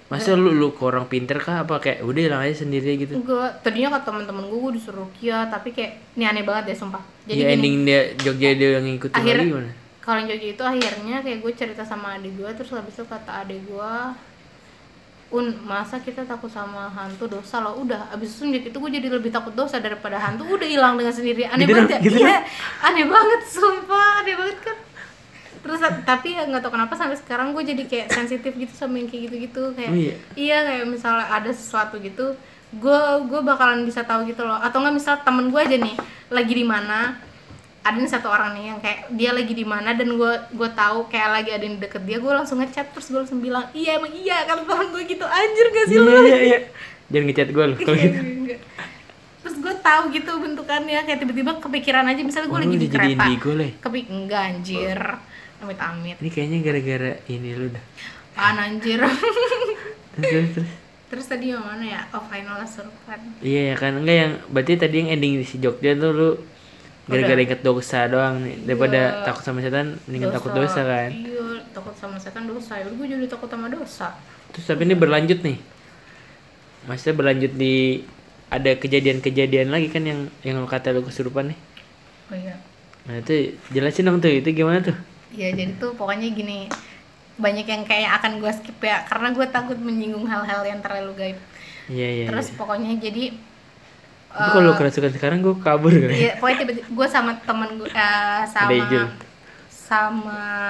Masa 0.06 0.34
lu 0.34 0.54
lu 0.54 0.70
ke 0.70 0.82
orang 0.84 1.06
pinter 1.08 1.38
kah 1.40 1.66
apa 1.66 1.78
kayak 1.80 2.06
udah 2.06 2.22
hilang 2.22 2.42
aja 2.44 2.62
sendiri 2.62 2.94
gitu? 3.00 3.18
gue 3.18 3.46
tadinya 3.60 3.98
ke 3.98 4.06
temen-temen 4.06 4.46
gue 4.46 4.60
gue 4.60 4.74
disuruh 4.78 5.10
kia 5.18 5.50
tapi 5.50 5.74
kayak 5.74 5.98
ini 6.14 6.24
aneh 6.24 6.46
banget 6.46 6.70
deh 6.70 6.78
sumpah 6.78 7.02
jadi 7.26 7.34
ya 7.36 7.46
gini 7.48 7.54
ending 7.56 7.76
dia 7.84 8.02
Jogja 8.16 8.50
dia 8.54 8.70
yang 8.78 8.86
ngikutin 8.86 9.18
Akhirnya- 9.18 9.34
lagi 9.40 9.50
gimana? 9.50 9.72
Kalau 10.04 10.20
yang 10.20 10.36
Jogja 10.36 10.48
itu 10.52 10.64
akhirnya 10.68 11.24
kayak 11.24 11.40
gue 11.40 11.52
cerita 11.56 11.88
sama 11.88 12.20
adik 12.20 12.36
gue 12.36 12.50
terus 12.60 12.76
habis 12.76 12.92
itu 12.92 13.08
kata 13.08 13.48
adik 13.48 13.64
gue 13.72 13.94
un 15.34 15.50
masa 15.66 15.98
kita 15.98 16.22
takut 16.30 16.46
sama 16.52 16.94
hantu 16.94 17.26
dosa 17.26 17.58
loh? 17.58 17.82
Udah 17.82 18.06
abis 18.14 18.38
itu 18.38 18.46
itu 18.54 18.78
gue 18.78 18.92
jadi 19.02 19.10
lebih 19.10 19.34
takut 19.34 19.50
dosa 19.58 19.82
daripada 19.82 20.22
hantu. 20.22 20.46
Udah 20.46 20.68
hilang 20.70 20.94
dengan 20.94 21.10
sendiri. 21.10 21.50
Aneh 21.50 21.66
Gitu 21.66 21.74
banget 21.74 21.90
ya? 21.90 22.00
gitu 22.06 22.18
iya 22.22 22.40
aneh 22.86 23.06
banget 23.10 23.42
sumpah 23.50 24.22
aneh 24.22 24.36
banget 24.38 24.58
kan. 24.62 24.78
Terus 25.64 25.80
tapi 26.06 26.38
ya 26.38 26.46
nggak 26.46 26.62
tau 26.62 26.70
kenapa 26.76 26.94
sampai 26.94 27.18
sekarang 27.18 27.56
gue 27.58 27.64
jadi 27.66 27.84
kayak 27.90 28.08
sensitif 28.14 28.54
gitu 28.54 28.74
sama 28.78 29.02
yang 29.02 29.10
kayak 29.10 29.32
gitu-gitu 29.32 29.74
kayak 29.74 29.90
Oh 29.90 29.98
iya? 29.98 30.16
iya 30.38 30.58
kayak 30.70 30.86
misalnya 30.86 31.26
ada 31.26 31.50
sesuatu 31.50 31.98
gitu 31.98 32.38
gue 32.74 33.02
gue 33.26 33.40
bakalan 33.42 33.82
bisa 33.90 34.06
tahu 34.06 34.30
gitu 34.30 34.46
loh. 34.46 34.62
Atau 34.62 34.86
nggak 34.86 34.94
misal 34.94 35.18
temen 35.26 35.50
gue 35.50 35.62
aja 35.66 35.78
nih 35.82 35.96
lagi 36.30 36.54
di 36.54 36.66
mana 36.68 37.18
ada 37.84 37.96
nih 37.96 38.08
satu 38.08 38.28
orang 38.28 38.52
nih 38.54 38.66
yang 38.66 38.80
kayak 38.80 39.12
dia 39.12 39.30
lagi 39.30 39.52
di 39.52 39.64
mana 39.64 39.92
dan 39.92 40.08
gue 40.10 40.32
gue 40.50 40.70
tahu 40.74 41.06
kayak 41.06 41.30
lagi 41.34 41.50
ada 41.52 41.62
yang 41.62 41.78
deket 41.78 42.02
dia 42.02 42.16
gue 42.16 42.32
langsung 42.32 42.58
ngechat 42.58 42.90
terus 42.90 43.08
gue 43.08 43.20
langsung 43.20 43.38
bilang 43.38 43.68
iya 43.72 43.96
emang 43.96 44.10
iya 44.10 44.44
kan 44.44 44.64
temen 44.64 44.88
gue 44.90 45.04
gitu 45.06 45.22
anjir 45.22 45.66
gak 45.70 45.86
sih 45.86 45.98
Iya 45.98 46.08
lu 46.10 46.22
iya 46.24 46.40
iya. 46.40 46.60
Jangan 47.06 47.26
ngechat 47.28 47.50
gue 47.50 47.64
lu 47.66 47.76
kalau 47.78 47.98
gitu. 47.98 48.18
Enggak. 48.18 48.60
terus 49.38 49.56
gue 49.58 49.74
tahu 49.78 50.02
gitu 50.10 50.32
bentukannya 50.34 51.00
kayak 51.04 51.20
tiba-tiba 51.20 51.52
kepikiran 51.60 52.06
aja 52.06 52.22
misalnya 52.22 52.48
gue 52.48 52.56
Oh, 52.56 52.64
lagi 52.64 52.78
di 52.78 52.88
kereta 52.88 53.24
Bigo, 53.26 53.52
Le? 53.52 53.68
kepi 53.78 54.00
enggak 54.08 54.42
anjir 54.50 55.00
amit 55.60 55.80
amit 55.80 56.16
Ini 56.18 56.30
kayaknya 56.30 56.58
gara-gara 56.62 57.12
ini 57.26 57.50
lu 57.52 57.68
dah. 57.68 57.84
apaan 58.34 58.58
anjir 58.62 59.00
Terus, 60.14 60.50
terus, 60.54 60.68
terus. 61.10 61.26
tadi 61.26 61.50
yang 61.50 61.60
mana 61.60 61.84
ya 61.84 62.02
oh 62.10 62.24
final 62.24 62.62
kesurupan 62.62 63.20
Iya 63.40 63.62
ya 63.70 63.76
kan 63.76 63.94
enggak 63.98 64.18
yang 64.18 64.34
berarti 64.48 64.74
tadi 64.78 64.96
yang 64.98 65.10
ending 65.12 65.34
di 65.36 65.46
si 65.46 65.58
Jogja 65.58 65.92
tuh 65.94 66.12
lu 66.12 66.30
gara-gara 67.04 67.36
inget 67.38 67.62
dosa 67.62 68.08
doang 68.08 68.40
nih 68.40 68.56
daripada 68.64 69.00
Iya. 69.12 69.24
takut 69.24 69.44
sama 69.44 69.60
setan 69.60 70.00
mendingan 70.04 70.32
takut 70.32 70.52
dosa 70.52 70.82
kan. 70.82 71.12
iya 71.12 71.44
takut 71.70 71.92
sama 71.94 72.16
setan 72.16 72.46
dosa 72.46 72.74
ya 72.76 72.86
gue 72.86 73.08
jadi 73.08 73.26
takut 73.28 73.48
sama 73.48 73.68
dosa 73.68 74.16
Terus 74.50 74.66
tapi 74.66 74.86
ini 74.86 74.94
berlanjut 74.94 75.42
nih. 75.42 75.58
Maksudnya 76.84 77.16
berlanjut 77.16 77.52
di 77.54 78.04
ada 78.48 78.72
kejadian-kejadian 78.74 79.68
lagi 79.68 79.90
kan 79.90 80.04
yang 80.04 80.20
yang 80.42 80.60
lu 80.60 80.68
kata 80.68 80.92
lu 80.92 81.02
kesurupan 81.02 81.50
nih. 81.50 81.60
oh 82.30 82.38
iya 82.38 82.56
Nah 83.04 83.20
itu 83.20 83.34
jelasin 83.70 84.06
dong 84.06 84.20
tuh 84.20 84.32
itu 84.32 84.48
gimana 84.50 84.80
tuh? 84.80 84.96
ya 85.34 85.50
jadi 85.50 85.74
tuh 85.76 85.92
pokoknya 85.92 86.30
gini 86.30 86.70
banyak 87.34 87.66
yang 87.66 87.82
kayak 87.84 88.22
akan 88.22 88.38
gue 88.38 88.52
skip 88.54 88.78
ya 88.78 89.02
karena 89.04 89.34
gue 89.34 89.48
takut 89.50 89.74
menyinggung 89.76 90.24
hal-hal 90.24 90.62
yang 90.62 90.78
terlalu 90.78 91.12
gaib 91.18 91.38
Iya 91.90 92.08
iya. 92.14 92.26
terus 92.30 92.54
pokoknya 92.54 93.02
jadi 93.02 93.34
Tapi 94.34 94.50
kalau 94.50 94.66
lu 94.66 94.74
kerasukan 94.74 95.12
sekarang 95.14 95.40
gue 95.46 95.56
kabur 95.62 95.94
kali. 95.94 96.14
Iya, 96.18 96.32
pokoknya 96.42 96.58
tiba-tiba 96.66 96.88
gue 96.90 97.08
sama 97.08 97.32
temen 97.46 97.70
gue 97.78 97.90
eh, 97.94 98.42
sama 98.50 98.74
sama 99.70 100.66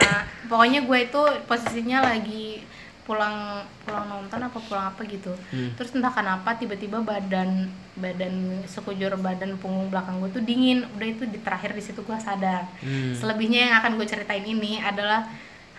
pokoknya 0.52 0.84
gue 0.84 1.00
itu 1.08 1.22
posisinya 1.48 2.04
lagi 2.04 2.66
pulang 3.04 3.62
pulang 3.84 4.08
nonton 4.08 4.40
apa 4.40 4.58
pulang 4.64 4.92
apa 4.92 5.02
gitu. 5.08 5.32
Hmm. 5.52 5.76
Terus 5.76 5.92
entah 5.96 6.12
kenapa 6.12 6.56
tiba-tiba 6.56 7.04
badan 7.04 7.68
badan 8.00 8.64
sekujur 8.64 9.12
badan 9.20 9.60
punggung 9.60 9.92
belakang 9.92 10.24
gue 10.24 10.40
tuh 10.40 10.44
dingin. 10.44 10.88
Udah 10.96 11.08
itu 11.08 11.24
di 11.28 11.40
terakhir 11.40 11.76
di 11.76 11.84
situ 11.84 12.00
gue 12.04 12.16
sadar. 12.20 12.68
Hmm. 12.80 13.16
Selebihnya 13.16 13.72
yang 13.72 13.76
akan 13.84 14.00
gue 14.00 14.08
ceritain 14.08 14.44
ini 14.44 14.80
adalah 14.80 15.28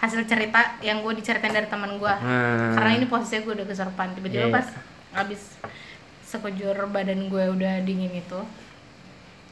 hasil 0.00 0.20
cerita 0.28 0.76
yang 0.84 1.00
gue 1.00 1.12
diceritain 1.16 1.52
dari 1.52 1.64
teman 1.64 1.96
gue. 1.96 2.12
Ah. 2.12 2.76
Karena 2.76 2.92
ini 3.00 3.08
posisinya 3.08 3.40
gue 3.44 3.54
udah 3.60 3.66
keserpan. 3.72 4.08
Tiba-tiba 4.12 4.44
Iya, 4.44 4.48
iya. 4.52 4.56
pas 4.56 4.66
abis 5.24 5.40
sekujur 6.34 6.74
badan 6.90 7.30
gue 7.30 7.44
udah 7.48 7.78
dingin 7.80 8.10
itu 8.10 8.40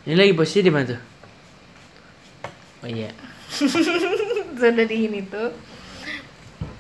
Ini 0.03 0.19
lagi 0.19 0.35
posisi 0.35 0.67
di 0.67 0.73
mana 0.75 0.91
tuh? 0.91 1.01
Oh 2.83 2.91
iya. 2.91 3.15
sudah 4.59 4.85
dingin 4.85 5.23
itu 5.23 5.43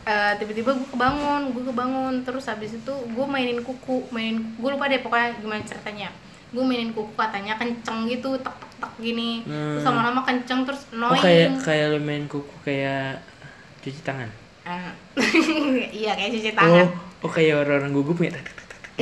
eh, 0.02 0.32
tiba-tiba 0.34 0.70
gue 0.72 0.88
kebangun 0.88 1.54
gue 1.54 1.64
kebangun 1.64 2.14
terus 2.22 2.46
habis 2.46 2.74
itu 2.74 2.90
gue 2.90 3.26
mainin 3.26 3.62
kuku 3.62 4.10
mainin 4.10 4.42
gue 4.54 4.68
lupa 4.68 4.90
deh 4.90 4.98
pokoknya 4.98 5.38
gimana 5.38 5.62
ceritanya 5.62 6.10
gue 6.50 6.60
mainin 6.60 6.90
kuku 6.90 7.14
katanya 7.14 7.54
kenceng 7.54 8.06
gitu 8.06 8.34
tek 8.38 8.50
tek 8.52 8.72
tek 8.78 8.92
gini 8.98 9.46
terus 9.46 9.82
Hmm. 9.82 9.88
lama-lama 9.88 10.20
kenceng 10.22 10.66
terus 10.66 10.82
Oh 10.90 11.14
annoying 11.14 11.22
kayak 11.22 11.48
kayak 11.62 11.86
lu 11.88 11.98
main 11.98 12.24
kuku 12.26 12.54
kayak 12.62 13.22
cuci 13.82 14.00
tangan. 14.02 14.30
Eh, 14.62 14.90
iya 16.02 16.14
kayak 16.14 16.30
cuci 16.32 16.50
tangan 16.54 16.86
Oh, 16.86 17.26
oh 17.26 17.30
kayak 17.30 17.62
orang-orang 17.62 17.90
gugup 17.92 18.18
ya. 18.20 18.30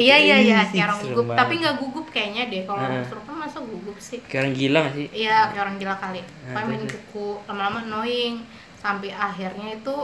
Iya 0.01 0.17
iya 0.19 0.37
iya 0.41 0.59
kayak 0.65 0.87
orang 0.87 1.01
gugup 1.03 1.25
banget. 1.27 1.39
tapi 1.39 1.53
nggak 1.57 1.77
gugup 1.77 2.07
kayaknya 2.09 2.43
deh 2.47 2.63
kalau 2.65 2.81
orang 2.81 3.01
kesurupan 3.03 3.35
masa 3.37 3.59
gugup 3.61 3.97
sih 3.99 4.19
Kayak 4.23 4.41
orang 4.41 4.55
gila 4.55 4.79
gak 4.81 4.95
sih? 4.95 5.07
Iya, 5.13 5.37
kayak 5.47 5.63
orang 5.63 5.77
gila 5.77 5.95
kali. 5.97 6.21
Nah, 6.47 6.63
main 6.63 6.83
kuku, 6.85 7.29
lama-lama 7.45 7.79
annoying. 7.81 8.35
Sampai 8.77 9.11
akhirnya 9.11 9.67
itu 9.75 9.97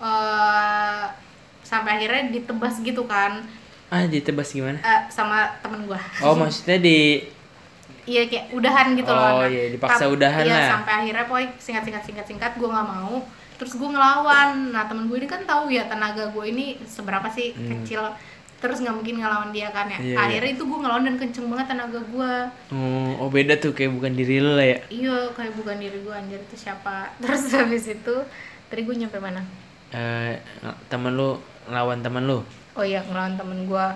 eh 0.00 1.04
sampai 1.62 1.90
akhirnya 1.96 2.22
ditebas 2.30 2.74
gitu 2.80 3.04
kan 3.04 3.40
Ah, 3.86 4.04
ditebas 4.04 4.50
gimana? 4.50 4.76
eh, 4.76 5.00
sama 5.08 5.46
temen 5.60 5.86
gua. 5.86 6.00
Oh, 6.20 6.34
maksudnya 6.34 6.78
di 6.78 7.22
Iya 8.04 8.26
kayak 8.26 8.52
udahan 8.52 8.92
gitu 8.92 9.08
loh. 9.08 9.40
Oh, 9.40 9.46
iya, 9.46 9.70
dipaksa 9.70 10.04
tap- 10.04 10.12
udahan 10.12 10.44
iya, 10.44 10.52
lah. 10.58 10.68
sampai 10.74 10.92
akhirnya 10.98 11.24
pokoknya 11.24 11.50
singkat 11.56 11.82
singkat 11.82 12.02
singkat 12.04 12.26
singkat 12.26 12.52
gua 12.54 12.68
nggak 12.74 12.88
mau. 12.90 13.16
Terus 13.54 13.72
gua 13.74 13.88
ngelawan. 13.90 14.50
Nah 14.72 14.84
temen 14.84 15.06
gue 15.06 15.16
ini 15.16 15.24
kan 15.24 15.40
tahu 15.42 15.70
ya 15.70 15.86
tenaga 15.86 16.26
gue 16.26 16.44
ini 16.44 16.76
seberapa 16.82 17.24
sih 17.28 17.54
kecil. 17.54 18.02
Terus 18.64 18.80
nggak 18.80 18.96
mungkin 18.96 19.20
ngelawan 19.20 19.52
dia 19.52 19.68
kan 19.68 19.92
ya. 19.92 20.00
Hmm. 20.00 20.08
Iya, 20.08 20.16
akhirnya 20.16 20.50
itu 20.56 20.62
gua 20.64 20.78
ngelawan 20.80 21.04
dan 21.04 21.16
kenceng 21.20 21.46
banget 21.52 21.66
tenaga 21.68 22.00
gua. 22.08 22.32
Oh, 22.72 23.10
oh 23.20 23.28
beda 23.28 23.60
tuh 23.60 23.76
kayak 23.76 23.92
bukan 23.92 24.16
diri 24.16 24.40
lu 24.40 24.56
lah 24.56 24.64
ya. 24.64 24.78
Iya 24.88 25.16
kayak 25.36 25.52
bukan 25.60 25.76
diri 25.76 26.00
gue 26.00 26.14
anjir 26.16 26.40
itu 26.40 26.56
siapa. 26.56 27.12
Terus 27.20 27.52
habis 27.52 27.84
itu 27.84 28.16
tadi 28.72 28.80
gue 28.88 28.96
nyampe 28.96 29.20
mana? 29.20 29.44
Eh, 29.92 30.40
temen 30.88 31.12
lu 31.12 31.36
lawan 31.68 32.00
temen 32.00 32.24
lu. 32.24 32.40
oh 32.74 32.82
iya 32.82 33.06
ngelawan 33.06 33.38
temen 33.38 33.70
gue 33.70 33.86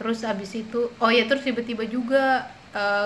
terus 0.00 0.24
abis 0.24 0.56
itu 0.56 0.88
oh 0.96 1.10
iya 1.12 1.28
terus 1.28 1.44
tiba-tiba 1.44 1.84
juga 1.84 2.48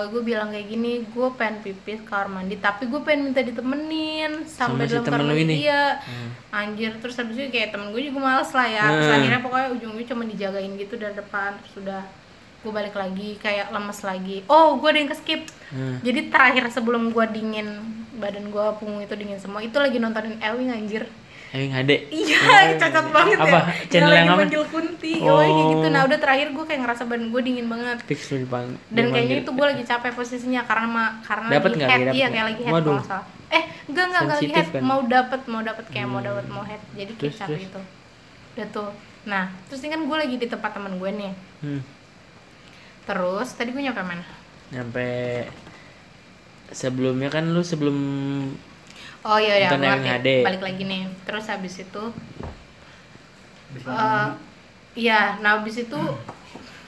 gue 0.07 0.21
bilang 0.21 0.49
kayak 0.49 0.67
gini 0.67 0.91
gue 1.03 1.27
pengen 1.33 1.57
pipis 1.59 1.99
kamar 2.03 2.29
mandi 2.29 2.53
tapi 2.55 2.85
gue 2.85 3.01
pengen 3.01 3.21
minta 3.25 3.41
ditemenin 3.41 4.45
sampai 4.45 4.85
Sama 4.85 4.91
dalam 4.91 5.03
kamar 5.03 5.21
mandi 5.25 5.43
ini? 5.43 5.55
iya 5.59 5.97
Hmm. 5.97 6.29
anjir 6.53 6.93
terus 6.95 7.17
abis 7.17 7.33
itu 7.35 7.49
kayak 7.49 7.71
temen 7.71 7.89
gue 7.89 8.01
juga 8.03 8.19
males 8.21 8.51
lah 8.51 8.67
ya 8.67 8.85
terus 8.87 9.07
Hmm. 9.07 9.17
akhirnya 9.17 9.41
pokoknya 9.41 9.67
ujung-ujungnya 9.71 10.07
cuma 10.07 10.23
dijagain 10.23 10.71
gitu 10.75 10.93
dari 10.95 11.13
depan 11.13 11.57
terus 11.59 11.75
udah 11.79 12.01
gue 12.61 12.71
balik 12.71 12.93
lagi 12.93 13.29
kayak 13.35 13.69
lemes 13.69 13.99
lagi 14.01 14.37
oh 14.45 14.77
gue 14.77 14.87
ada 14.87 14.99
yang 14.99 15.09
keskip 15.09 15.41
Hmm. 15.65 15.97
jadi 15.99 16.29
terakhir 16.29 16.69
sebelum 16.69 17.09
gue 17.09 17.25
dingin 17.27 17.67
badan 18.15 18.47
gue 18.47 18.65
punggung 18.77 19.01
itu 19.01 19.11
dingin 19.13 19.37
semua 19.37 19.59
itu 19.59 19.75
lagi 19.75 19.97
nontonin 19.97 20.37
Ewing 20.39 20.71
anjir 20.71 21.09
Ewing 21.55 21.71
Ade. 21.71 21.97
Iya, 22.11 22.75
cocok 22.75 23.05
banget 23.15 23.39
Apa? 23.39 23.59
ya. 23.63 23.87
Channel 23.87 24.11
yang 24.11 24.27
apa? 24.27 24.39
manggil 24.43 24.63
Kunti, 24.67 25.13
oh. 25.23 25.39
kayak 25.39 25.53
gitu. 25.55 25.87
Oh. 25.87 25.91
Nah, 25.95 26.01
udah 26.03 26.19
terakhir 26.19 26.47
gue 26.51 26.65
kayak 26.67 26.81
ngerasa 26.83 27.03
badan 27.07 27.27
gue 27.31 27.41
dingin 27.41 27.67
banget. 27.71 27.97
Fix 28.03 28.21
lu. 28.35 28.43
Dan 28.91 29.05
kayaknya 29.15 29.35
itu 29.47 29.51
gue 29.55 29.65
lagi 29.65 29.83
capek 29.87 30.11
posisinya 30.11 30.61
karena 30.67 30.87
ma 30.91 31.05
karena 31.23 31.47
Dapet 31.55 31.71
lagi 31.71 31.83
head, 31.87 32.01
dapet 32.03 32.15
iya 32.19 32.27
kayak 32.27 32.45
lagi 32.51 32.61
head 32.67 32.73
kalau 32.75 33.05
salah. 33.07 33.25
Eh, 33.55 33.63
enggak 33.87 34.05
enggak 34.11 34.21
enggak 34.21 34.37
lagi 34.37 34.51
head, 34.51 34.67
kan? 34.67 34.81
mau 34.83 34.99
dapet 35.07 35.41
mau 35.47 35.61
dapet 35.63 35.85
kayak 35.87 36.07
mau 36.11 36.19
dapet 36.19 36.45
mau 36.51 36.63
head. 36.67 36.81
Jadi 36.91 37.11
kayak 37.15 37.31
Terus, 37.31 37.35
capek 37.39 37.55
terus? 37.55 37.67
itu. 37.71 37.81
Udah 38.55 38.67
tuh. 38.75 38.91
Nah, 39.25 39.43
terus 39.71 39.79
ini 39.81 39.89
kan 39.95 40.01
gue 40.03 40.17
lagi 40.19 40.35
di 40.35 40.47
tempat 40.51 40.71
temen 40.75 40.93
gue 40.99 41.09
nih. 41.15 41.33
Hmm. 41.63 41.81
Terus 43.05 43.47
tadi 43.55 43.69
gue 43.71 43.81
nyampe 43.81 44.03
mana? 44.03 44.25
Nyampe 44.75 45.07
sebelumnya 46.73 47.29
kan 47.29 47.45
lu 47.53 47.61
sebelum 47.61 47.97
Oh 49.25 49.37
iya 49.37 49.55
ya, 49.57 49.69
Nonton 49.73 49.89
ngerti. 49.89 50.09
HD. 50.13 50.27
Balik 50.45 50.61
lagi 50.61 50.83
nih. 50.85 51.01
Terus 51.25 51.45
habis 51.49 51.75
itu 51.77 52.03
Eh, 53.75 54.27
iya, 54.95 55.35
nah 55.43 55.59
habis 55.59 55.75
itu 55.75 55.99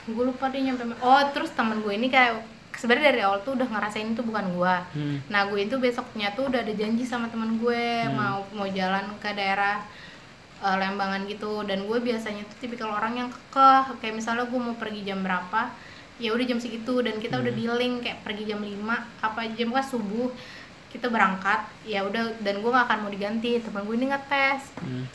gue 0.08 0.24
lupa 0.24 0.48
deh 0.48 0.64
nyampe 0.64 0.88
oh 1.04 1.20
terus 1.36 1.52
temen 1.52 1.84
gue 1.84 1.92
ini 1.92 2.08
kayak 2.08 2.40
sebenarnya 2.72 3.12
dari 3.12 3.22
awal 3.28 3.44
tuh 3.44 3.60
udah 3.60 3.68
ngerasain 3.68 4.16
itu 4.16 4.24
bukan 4.24 4.56
gue 4.56 4.76
Hmm. 4.96 5.20
nah 5.28 5.44
gue 5.44 5.68
itu 5.68 5.76
besoknya 5.76 6.32
tuh 6.32 6.48
udah 6.48 6.64
ada 6.64 6.72
janji 6.72 7.04
sama 7.04 7.28
temen 7.28 7.60
gue 7.60 7.76
Hmm. 8.08 8.16
mau 8.16 8.40
mau 8.56 8.68
jalan 8.72 9.04
ke 9.20 9.36
daerah 9.36 9.84
eh, 10.64 10.76
Lembangan 10.80 11.28
gitu 11.28 11.68
dan 11.68 11.84
gue 11.84 12.00
biasanya 12.00 12.48
tuh 12.48 12.56
tipikal 12.58 12.88
orang 12.90 13.20
yang 13.20 13.28
kekeh 13.28 14.00
kayak 14.00 14.16
misalnya 14.16 14.48
gue 14.48 14.56
mau 14.58 14.80
pergi 14.80 15.04
jam 15.04 15.20
berapa 15.20 15.76
ya 16.18 16.32
udah 16.32 16.46
jam 16.48 16.58
segitu 16.58 17.04
dan 17.04 17.20
kita 17.20 17.36
udah 17.36 17.52
Hmm. 17.52 17.60
dealing 17.60 17.94
kayak 18.00 18.24
pergi 18.24 18.48
jam 18.48 18.64
5 18.64 18.80
apa 19.20 19.44
jam 19.52 19.70
kan 19.70 19.84
subuh 19.84 20.32
kita 20.88 21.12
berangkat 21.12 21.68
ya 21.84 22.04
udah 22.08 22.32
dan 22.40 22.64
gue 22.64 22.70
gak 22.72 22.86
akan 22.88 23.00
mau 23.04 23.12
diganti 23.12 23.60
temen 23.60 23.84
gue 23.84 23.96
ini 23.96 24.08
ngetes. 24.10 24.62
Hmm. 24.80 25.06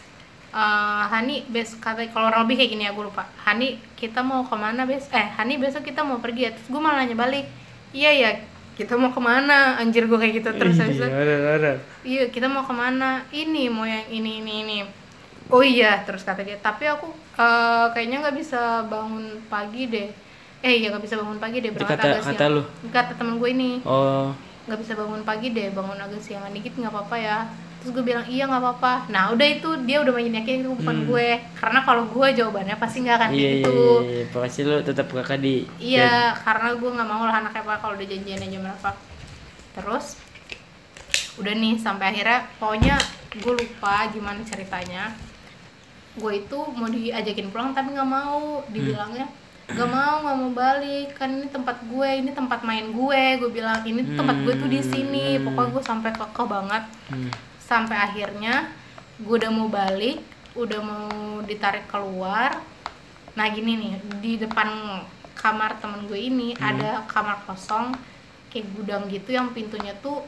Eh, 0.52 1.04
Hani 1.08 1.48
bes 1.48 1.80
kata 1.80 2.04
kalau 2.12 2.28
orang 2.28 2.44
lebih 2.44 2.61
kayak 2.61 2.70
gini 2.76 2.82
ya 2.85 2.92
gue 2.92 3.04
lupa. 3.08 3.24
Hani 3.40 3.80
kita 3.96 4.20
mau 4.20 4.44
ke 4.44 4.52
mana 4.52 4.85
bes? 4.85 5.08
Eh 5.08 5.26
Hani 5.32 5.56
besok 5.56 5.88
kita 5.88 6.04
mau 6.04 6.20
pergi 6.20 6.44
ya. 6.44 6.50
Terus 6.52 6.68
gue 6.68 6.80
malah 6.80 7.00
nanya 7.00 7.16
balik 7.16 7.48
iya 7.92 8.12
ya 8.12 8.30
kita 8.76 8.96
mau 9.00 9.12
ke 9.12 9.20
mana? 9.20 9.80
Anjir 9.80 10.04
gue 10.08 10.18
kayak 10.20 10.44
gitu 10.44 10.50
terus 10.56 10.76
Iya, 10.76 11.08
ada, 11.08 11.35
ada. 11.56 11.72
iya 12.04 12.28
kita 12.28 12.48
mau 12.52 12.64
ke 12.64 12.74
mana? 12.76 13.24
Ini 13.32 13.72
mau 13.72 13.88
yang 13.88 14.04
ini 14.12 14.44
ini 14.44 14.52
ini. 14.64 14.78
Oh 15.48 15.64
iya 15.64 16.04
terus 16.04 16.20
kata 16.24 16.44
dia. 16.44 16.61
Tapi 16.61 16.85
aku 16.85 17.08
eh, 17.40 17.87
kayaknya 17.96 18.28
nggak 18.28 18.37
bisa 18.37 18.85
bangun 18.92 19.40
pagi 19.48 19.88
deh. 19.88 20.08
Eh 20.61 20.85
iya 20.85 20.92
nggak 20.92 21.04
bisa 21.04 21.16
bangun 21.16 21.40
pagi 21.40 21.64
deh 21.64 21.72
berangkat 21.72 21.96
kata 21.96 22.06
agak 22.12 22.24
kata 22.28 22.44
siang 22.44 22.52
lu. 22.52 22.62
kata 22.92 23.12
temen 23.16 23.35
gue 23.40 23.50
ini. 23.50 23.70
Oh, 23.88 24.30
nggak 24.62 24.79
bisa 24.79 24.92
bangun 24.94 25.22
pagi 25.27 25.51
deh 25.51 25.75
bangun 25.75 25.98
agak 25.98 26.22
siangan 26.22 26.55
dikit 26.55 26.79
nggak 26.79 26.92
apa-apa 26.92 27.16
ya. 27.18 27.38
Terus 27.83 27.98
gue 27.98 28.05
bilang 28.07 28.22
iya 28.31 28.46
nggak 28.46 28.62
apa-apa. 28.62 28.92
Nah 29.11 29.35
udah 29.35 29.42
itu 29.42 29.70
dia 29.83 29.98
udah 29.98 30.14
makin 30.14 30.38
yakin 30.38 30.62
itu 30.62 30.70
bukan 30.70 30.96
Hmm. 31.03 31.07
gue. 31.11 31.29
Karena 31.59 31.81
kalau 31.83 32.05
gue 32.07 32.27
jawabannya 32.38 32.77
pasti 32.79 33.03
nggak 33.03 33.16
akan 33.18 33.31
iya, 33.31 33.35
kayak 33.35 33.51
iya, 33.51 33.59
gitu 33.59 33.75
iya, 33.75 34.12
iya. 34.22 34.25
Pasti 34.31 34.61
lu 34.62 34.77
tetap 34.87 35.07
kakak 35.11 35.38
di 35.42 35.66
iya 35.83 36.31
karena 36.38 36.68
gue 36.79 36.90
nggak 36.94 37.09
mau 37.11 37.22
lah 37.27 37.42
anaknya 37.42 37.62
apa 37.66 37.75
kalau 37.83 37.94
udah 37.98 38.07
janjiannya 38.07 38.48
jam 38.48 38.62
berapa 38.62 38.90
terus 39.72 40.07
udah 41.40 41.55
nih 41.57 41.75
sampai 41.81 42.07
akhirnya 42.12 42.38
pokoknya 42.61 42.96
gue 43.35 43.53
lupa 43.59 44.07
gimana 44.14 44.40
ceritanya. 44.46 45.11
Gue 46.12 46.44
itu 46.44 46.59
mau 46.77 46.87
diajakin 46.87 47.51
pulang 47.51 47.75
tapi 47.75 47.98
nggak 47.98 48.07
mau 48.07 48.62
dibilangnya 48.70 49.27
nggak 49.74 49.90
mau 49.90 50.14
nggak 50.24 50.37
mau 50.38 50.52
balik. 50.52 51.08
Kan 51.16 51.28
ini 51.40 51.48
tempat 51.48 51.76
gue 51.88 52.08
ini 52.20 52.30
tempat 52.30 52.61
main 52.62 52.92
gue. 52.92 53.24
Gue 53.40 53.50
bilang 53.50 53.80
ini 53.82 54.00
tuh 54.04 54.14
tempat 54.20 54.37
gue 54.44 54.54
tuh 54.56 54.68
di 54.68 54.80
sini. 54.85 55.37
Hmm. 55.37 55.50
pokoknya 55.50 55.70
gue 55.74 55.82
sampai 55.82 56.11
kekeh 56.12 56.46
banget. 56.46 56.85
Hmm. 57.12 57.30
sampai 57.62 57.96
akhirnya 57.96 58.68
gue 59.16 59.32
udah 59.32 59.48
mau 59.48 59.64
balik 59.72 60.20
udah 60.52 60.80
mau 60.85 61.40
ditarik 61.46 61.88
keluar. 61.88 62.61
Nah 63.32 63.46
gini 63.48 63.72
nih 63.80 63.92
di 64.20 64.32
depan 64.37 65.00
kamar 65.32 65.80
temen 65.80 66.04
gue 66.04 66.20
ini 66.20 66.52
Hmm. 66.52 66.68
ada 66.68 66.90
kamar 67.08 67.40
kosong 67.48 67.96
kayak 68.52 68.68
gudang 68.76 69.08
gitu 69.08 69.32
yang 69.32 69.56
pintunya 69.56 69.96
tuh 70.04 70.20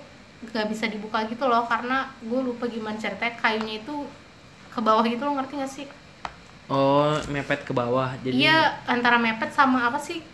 nggak 0.48 0.72
bisa 0.72 0.88
dibuka 0.88 1.28
gitu 1.28 1.44
loh. 1.44 1.68
Karena 1.68 2.08
gue 2.24 2.40
lupa 2.40 2.64
gimana 2.64 2.96
ceritanya 2.96 3.36
kayunya 3.36 3.84
itu 3.84 4.08
ke 4.74 4.80
bawah 4.82 5.06
gitu 5.06 5.22
lo 5.22 5.38
ngerti 5.38 5.54
gak 5.54 5.70
sih 5.70 5.86
Oh, 6.64 7.12
mepet 7.28 7.60
ke 7.62 7.72
bawah. 7.72 8.08
Jadi 8.24 8.40
iya 8.40 8.80
antara 8.88 9.20
mepet 9.20 9.52
sama 9.52 9.84
apa 9.84 10.00
sih 10.00 10.24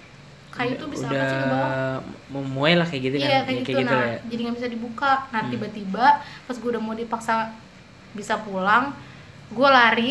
kayu 0.50 0.74
tuh 0.74 0.90
bisa 0.90 1.06
udah 1.06 1.14
apa 1.14 1.26
sih 1.26 1.38
ke 1.38 1.46
bawah 1.46 1.72
memuai 2.28 2.74
lah 2.74 2.86
kayak 2.86 3.02
gitu 3.06 3.16
kan. 3.16 3.22
iya 3.22 3.30
Ya, 3.30 3.40
kayak 3.46 3.58
gitu, 3.62 3.78
nah 3.80 3.94
lah 3.94 4.06
ya. 4.06 4.18
jadi 4.26 4.40
nggak 4.46 4.56
bisa 4.58 4.68
dibuka 4.68 5.12
nah 5.30 5.40
Hmm. 5.42 5.50
tiba-tiba 5.50 6.06
pas 6.20 6.56
gue 6.58 6.70
udah 6.70 6.82
mau 6.82 6.94
dipaksa 6.94 7.34
bisa 8.12 8.34
pulang 8.42 8.90
gue 9.48 9.68
lari 9.70 10.10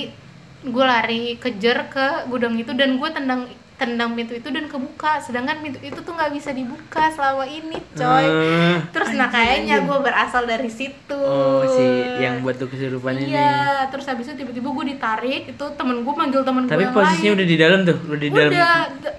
gue 0.63 0.85
lari 0.85 1.35
kejar 1.35 1.87
ke 1.87 2.07
gudang 2.27 2.55
itu 2.55 2.71
dan 2.71 2.95
gue 2.95 3.09
tendang 3.11 3.51
tendang 3.79 4.11
pintu 4.11 4.35
itu 4.35 4.45
dan 4.45 4.65
kebuka. 4.65 5.17
Sedangkan 5.17 5.57
pintu 5.57 5.79
itu 5.79 5.95
tuh 5.97 6.11
nggak 6.11 6.29
bisa 6.29 6.51
dibuka 6.51 7.07
selama 7.07 7.43
ini 7.43 7.79
coy. 7.93 8.25
Eh, 8.25 8.75
terus 8.91 9.15
nah 9.15 9.27
kayaknya 9.27 9.81
gue 9.81 9.97
berasal 9.97 10.43
dari 10.43 10.67
situ. 10.67 11.15
Oh, 11.15 11.63
si 11.65 11.85
yang 12.19 12.43
buat 12.43 12.55
tuh 12.55 12.67
kesurupan 12.67 13.15
ini. 13.17 13.31
iya 13.31 13.87
terus 13.87 14.03
habis 14.03 14.27
itu 14.27 14.35
tiba-tiba 14.37 14.67
gue 14.69 14.85
ditarik 14.89 15.43
itu 15.47 15.65
temen 15.73 15.95
gue 15.97 16.13
manggil 16.13 16.43
temen 16.43 16.63
gue 16.63 16.69
Tapi 16.69 16.83
yang 16.83 16.93
posisinya 16.93 17.23
lain. 17.25 17.37
udah 17.37 17.47
di 17.47 17.57
dalam 17.57 17.79
tuh, 17.81 17.97
udah 18.05 18.19
di 18.19 18.29
dalam. 18.29 18.51
udah 18.51 18.73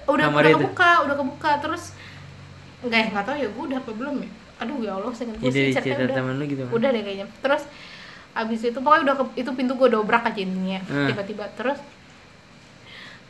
udah 0.05 0.27
udah 0.29 0.41
itu? 0.45 0.55
kebuka 0.55 0.91
udah 1.01 1.15
kebuka. 1.17 1.51
Terus 1.59 1.83
nggak 2.81 3.01
nggak 3.11 3.23
tahu 3.23 3.35
ya 3.35 3.49
gue 3.49 3.63
udah 3.65 3.77
apa 3.77 3.91
belum 3.91 4.15
ya? 4.19 4.29
Aduh 4.59 4.77
ya 4.79 4.91
allah 4.93 5.09
saya 5.11 5.33
Ya, 5.35 5.49
dari 5.49 5.73
cerita 5.73 5.97
udah 5.99 6.15
temen 6.15 6.33
lu 6.37 6.45
gitu 6.45 6.63
udah 6.67 6.89
deh 6.89 7.01
kayaknya. 7.01 7.25
Terus 7.41 7.63
abis 8.31 8.59
itu 8.63 8.77
pokoknya 8.77 9.03
udah 9.03 9.15
ke- 9.17 9.37
itu 9.37 9.51
pintu 9.51 9.73
gue 9.75 9.89
dobrak 9.89 10.23
aja 10.23 10.37
intinya 10.37 10.79
Hmm. 10.83 11.07
tiba-tiba. 11.07 11.49
Terus 11.51 11.81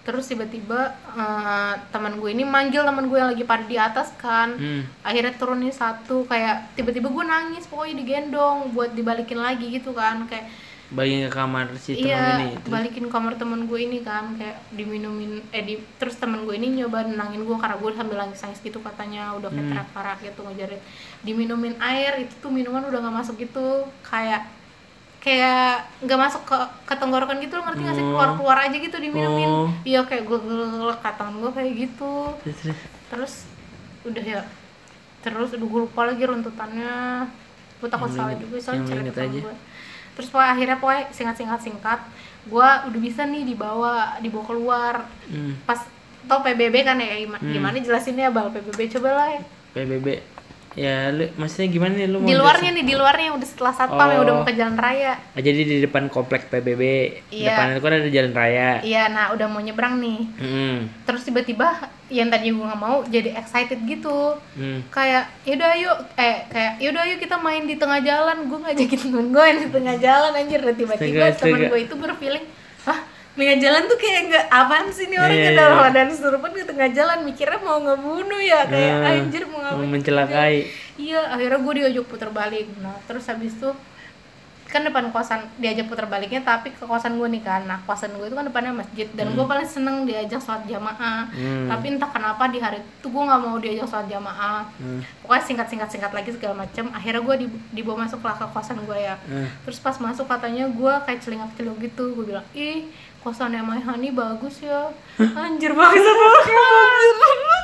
terus 0.02 0.26
tiba-tiba 0.26 0.80
eh, 1.14 1.74
teman 1.90 2.16
gue 2.16 2.30
ini 2.30 2.42
manggil 2.42 2.82
teman 2.82 3.06
gue 3.06 3.16
yang 3.16 3.30
lagi 3.30 3.44
pada 3.44 3.64
di 3.64 3.78
atas 3.78 4.10
kan 4.16 4.54
Hmm. 4.54 4.84
akhirnya 5.02 5.34
turun 5.36 5.60
nih 5.60 5.70
satu 5.72 6.26
kayak 6.26 6.74
tiba-tiba 6.74 7.08
gue 7.08 7.24
nangis 7.24 7.66
pokoknya 7.66 7.96
digendong 7.98 8.72
buat 8.72 8.92
dibalikin 8.92 9.38
lagi 9.38 9.70
gitu 9.72 9.92
kan 9.92 10.26
kayak 10.26 10.50
Bagian 10.92 11.24
ke 11.24 11.32
kamar 11.32 11.72
si 11.80 11.96
temen 11.96 12.04
iya 12.04 12.36
ini. 12.36 12.60
Terus, 12.60 12.68
balikin 12.68 13.08
kamar 13.08 13.40
temen 13.40 13.64
gue 13.64 13.80
ini 13.80 14.04
kan 14.04 14.36
kayak 14.36 14.60
diminumin 14.76 15.40
eh 15.50 15.64
di, 15.64 15.80
terus 15.96 16.20
temen 16.20 16.44
gue 16.44 16.52
ini 16.52 16.84
nyoba 16.84 17.08
nenangin 17.08 17.48
gue 17.48 17.56
karena 17.56 17.80
gue 17.80 17.92
sambil 17.96 18.18
nangis 18.20 18.44
nangis 18.44 18.60
gitu 18.60 18.84
katanya 18.84 19.32
udah 19.40 19.48
kayak 19.48 19.64
Hmm. 19.64 19.72
teriak-teriak 19.72 20.20
gitu 20.28 20.40
ngejarin 20.44 20.82
diminumin 21.22 21.76
air 21.80 22.20
itu 22.20 22.36
tuh 22.38 22.52
minuman 22.52 22.84
udah 22.84 23.00
nggak 23.00 23.16
masuk 23.24 23.40
gitu 23.40 23.66
kayak 24.04 24.44
kayak 25.22 25.86
nggak 26.02 26.18
masuk 26.20 26.42
ke 26.44 26.58
ke 26.84 26.94
tenggorokan 26.98 27.38
gitu 27.38 27.54
lo 27.54 27.64
ngerti 27.64 27.82
nggak 27.82 27.94
sih 27.94 28.02
Oh. 28.02 28.10
keluar 28.12 28.30
keluar 28.34 28.58
aja 28.60 28.74
gitu 28.74 28.98
diminumin 28.98 29.48
Oh. 29.48 29.70
iya 29.86 30.02
kayak 30.02 30.26
gue 30.26 30.38
gue 30.42 30.94
tangan 31.00 31.38
gue 31.38 31.52
kayak 31.54 31.72
gitu 31.80 32.14
terus, 32.42 32.60
terus. 33.08 33.34
udah 34.02 34.24
ya 34.26 34.42
terus 35.22 35.54
udah 35.54 35.68
gue 35.68 35.82
lupa 35.86 36.02
lagi 36.04 36.26
runtutannya 36.26 37.30
gue 37.78 37.86
takut 37.88 38.10
Yang 38.10 38.18
salah 38.18 38.36
juga 38.36 38.56
soalnya 38.58 38.84
cerita 38.84 39.22
gue 39.24 39.54
terus 40.12 40.28
pokoknya 40.28 40.50
akhirnya 40.52 40.78
pokoknya 40.78 41.04
singkat 41.14 41.36
singkat 41.38 41.62
singkat 41.62 42.00
gue 42.44 42.68
udah 42.90 43.00
bisa 43.00 43.22
nih 43.24 43.46
dibawa 43.46 44.18
dibawa 44.18 44.44
keluar 44.44 44.96
Hmm. 45.30 45.54
pas 45.64 45.78
tau 46.22 46.42
PBB 46.42 46.82
kan 46.82 46.98
ya 46.98 47.14
gimana, 47.16 47.38
Hmm. 47.38 47.54
gimana 47.54 47.78
jelasinnya 47.78 48.30
bal 48.30 48.50
PBB 48.50 48.90
coba 48.92 49.10
lah 49.12 49.28
ya 49.32 49.42
PBB. 49.72 50.08
Ya, 50.74 51.12
lu 51.12 51.28
maksudnya 51.36 51.68
gimana 51.68 51.94
nih 51.94 52.08
lu 52.08 52.18
mau 52.18 52.26
di 52.26 52.34
luarnya 52.34 52.72
nih 52.72 52.86
di 52.86 52.96
luarnya 52.96 53.36
udah 53.36 53.44
setelah 53.44 53.74
satpam 53.74 54.08
yang 54.08 54.22
udah 54.22 54.32
Oh. 54.32 54.38
mau 54.38 54.48
ke 54.48 54.54
jalan 54.54 54.74
raya 54.74 55.20
jelasin? 55.20 55.36
Ah, 55.36 55.42
jadi 55.42 55.62
di 55.62 55.78
depan 55.82 56.04
komplek 56.08 56.48
PBB, 56.48 56.82
Iya. 57.28 57.48
depan 57.50 57.66
itu 57.70 57.80
kan 57.82 57.92
ada 57.94 58.10
jalan 58.10 58.32
raya. 58.32 58.70
iya 58.82 59.04
nah 59.08 59.26
udah 59.30 59.48
mau 59.48 59.60
nyebrang 59.60 60.00
nih 60.00 60.20
Hmm. 60.34 60.78
terus 61.04 61.22
tiba-tiba 61.22 61.76
yang 62.08 62.28
tadi 62.28 62.50
gue 62.50 62.60
nggak 62.62 62.80
mau 62.80 63.04
jadi 63.06 63.36
excited 63.36 63.84
gitu 63.84 64.40
Hmm. 64.54 64.80
kayak 64.88 65.28
yaudah 65.44 65.72
yuk 65.76 65.98
eh 66.16 66.48
kayak 66.48 66.74
yaudah 66.80 67.04
yuk 67.06 67.20
kita 67.20 67.36
main 67.38 67.64
di 67.64 67.76
tengah 67.76 68.00
jalan 68.00 68.38
gue 68.42 68.60
ngajakin 68.62 69.00
temen 69.02 69.26
gue 69.28 69.42
main 69.42 69.58
di 69.58 69.70
tengah 69.70 69.96
jalan 69.98 70.32
anjir 70.34 70.62
Dan 70.62 70.72
tiba-tiba 70.74 71.26
temen 71.34 71.36
astaga. 71.58 71.68
gue 71.68 71.80
itu 71.82 71.96
berfeeling 71.96 72.46
tengah 73.32 73.58
jalan 73.58 73.84
tuh 73.86 73.96
kayak 73.96 74.22
nggak 74.28 74.46
apaan 74.50 74.88
sih 74.90 75.08
nih 75.08 75.18
orang 75.18 75.32
Iya, 75.32 75.40
yang 75.42 75.48
iya, 75.48 75.58
dalam 75.58 75.72
iya. 75.72 75.82
keadaan 75.82 76.10
kesurupan 76.10 76.52
ke 76.52 76.64
tengah 76.64 76.90
jalan 76.92 77.20
mikirnya 77.22 77.60
mau 77.60 77.78
ngebunuh 77.80 78.42
ya 78.42 78.60
kayak 78.66 78.92
Hmm. 78.94 79.10
anjir 79.10 79.44
mau 79.46 79.60
ngapain 79.60 79.90
mencelakai. 79.90 80.56
iya 80.98 81.20
akhirnya 81.28 81.58
gue 81.58 81.74
diajak 81.78 82.06
putar 82.06 82.30
balik 82.30 82.68
nah 82.78 82.98
terus 83.02 83.24
habis 83.26 83.54
itu 83.54 83.72
kan 84.68 84.84
depan 84.84 85.12
kosan 85.12 85.44
diajak 85.58 85.84
putar 85.86 86.08
baliknya 86.08 86.40
tapi 86.42 86.72
ke 86.72 86.80
kosan 86.82 87.16
gue 87.18 87.28
nih 87.30 87.40
kan 87.42 87.64
nah 87.66 87.80
kosan 87.82 88.08
gue 88.14 88.24
itu 88.24 88.32
kan 88.32 88.46
depannya 88.46 88.72
masjid 88.74 89.04
dan 89.10 89.28
gue 89.30 89.44
paling 89.44 89.66
seneng 89.66 90.04
diajak 90.06 90.40
sholat 90.40 90.64
jamaah 90.64 91.28
Hmm. 91.28 91.68
tapi 91.68 91.92
entah 91.92 92.08
kenapa 92.08 92.48
di 92.48 92.56
hari 92.56 92.80
itu 92.80 93.04
gue 93.06 93.20
nggak 93.22 93.42
mau 93.42 93.58
diajak 93.58 93.84
sholat 93.86 94.08
jamaah 94.08 94.64
Hmm. 94.74 95.04
pokoknya 95.22 95.44
singkat 95.46 95.68
singkat 95.68 95.90
singkat 95.90 96.12
lagi 96.12 96.32
segala 96.32 96.56
macam 96.58 96.88
akhirnya 96.90 97.20
gue 97.22 97.36
dibawa 97.70 97.98
masuk 98.02 98.20
lah 98.22 98.32
ke 98.34 98.46
kosan 98.50 98.80
gue 98.82 98.96
ya 98.98 99.16
Hmm. 99.22 99.48
terus 99.62 99.76
pas 99.78 99.96
masuk 99.98 100.24
katanya 100.26 100.64
gue 100.66 100.94
kayak 101.02 101.20
celingak 101.20 101.52
celingak 101.52 101.80
gitu 101.82 102.04
gue 102.14 102.26
bilang 102.26 102.46
ih 102.54 102.88
kosannya 103.22 103.62
Maihani 103.62 104.10
bagus 104.12 104.62
ya 104.62 104.90
anjir 105.18 105.72
bagus 105.72 106.02
banget 106.02 106.46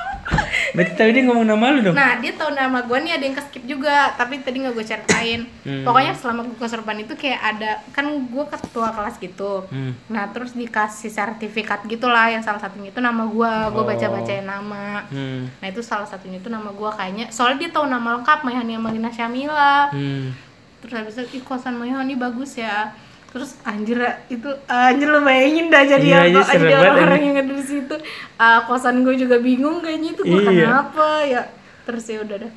Berarti 0.76 0.94
tadi 0.94 1.10
dia 1.16 1.24
ngomong 1.26 1.48
nama 1.48 1.72
lu 1.74 1.80
dong? 1.82 1.96
Nah, 1.96 2.20
dia 2.20 2.36
tahu 2.36 2.52
nama 2.52 2.84
gue 2.84 2.98
nih 3.00 3.16
ada 3.16 3.24
yang 3.24 3.34
ke 3.34 3.44
skip 3.48 3.64
juga, 3.64 4.12
tapi 4.14 4.44
tadi 4.44 4.62
nggak 4.62 4.76
gue 4.76 4.86
ceritain. 4.86 5.42
Hmm. 5.64 5.88
Pokoknya 5.88 6.14
selama 6.14 6.44
gue 6.46 6.54
kesurupan 6.60 7.02
itu 7.02 7.16
kayak 7.16 7.40
ada, 7.56 7.82
kan 7.96 8.06
gue 8.28 8.46
ketua 8.46 8.92
kelas 8.92 9.16
gitu. 9.18 9.64
Hmm. 9.72 9.96
Nah, 10.12 10.28
terus 10.30 10.54
dikasih 10.54 11.10
sertifikat 11.10 11.88
gitulah 11.88 12.28
yang 12.30 12.44
salah 12.44 12.60
satunya 12.60 12.92
itu 12.92 13.00
nama 13.00 13.24
gue, 13.26 13.54
gue 13.74 13.82
Oh. 13.82 13.88
baca-bacain 13.88 14.44
nama. 14.44 15.08
Hmm. 15.08 15.48
Nah, 15.50 15.68
itu 15.72 15.80
salah 15.82 16.06
satunya 16.06 16.38
itu 16.38 16.52
nama 16.52 16.70
gue 16.70 16.90
kayaknya. 16.94 17.26
Soalnya 17.32 17.58
dia 17.66 17.70
tahu 17.72 17.88
nama 17.88 18.20
lengkap 18.20 18.40
Mayhani 18.44 18.76
Amalina 18.78 19.10
Syamila. 19.10 19.90
Hmm. 19.90 20.36
Terus 20.84 20.94
habis 20.94 21.16
itu, 21.16 21.42
ih 21.42 21.44
kosan 21.48 21.80
Mayhani 21.80 22.20
bagus 22.20 22.60
ya. 22.60 22.92
Terus 23.28 23.60
anjir 23.62 24.00
itu 24.28 24.50
anjir 24.66 25.08
lo 25.08 25.20
bayangin 25.22 25.68
dah 25.68 25.84
jadi 25.84 26.02
Iya, 26.02 26.20
iya, 26.26 26.38
apa 26.38 26.48
serem 26.48 26.62
jadi 26.64 26.76
orang-orang 26.82 27.22
yang 27.22 27.36
ada 27.38 27.54
di 27.54 27.66
situ. 27.66 27.96
Ah, 28.36 28.60
kosan 28.64 29.04
gue 29.04 29.16
juga 29.16 29.38
bingung 29.38 29.80
kayaknya 29.80 30.10
itu 30.14 30.22
gue 30.24 30.42
Iya. 30.42 30.66
kenapa 30.66 31.08
ya. 31.24 31.42
Terus 31.84 32.04
ya 32.06 32.18
udah 32.24 32.38
dah. 32.40 32.52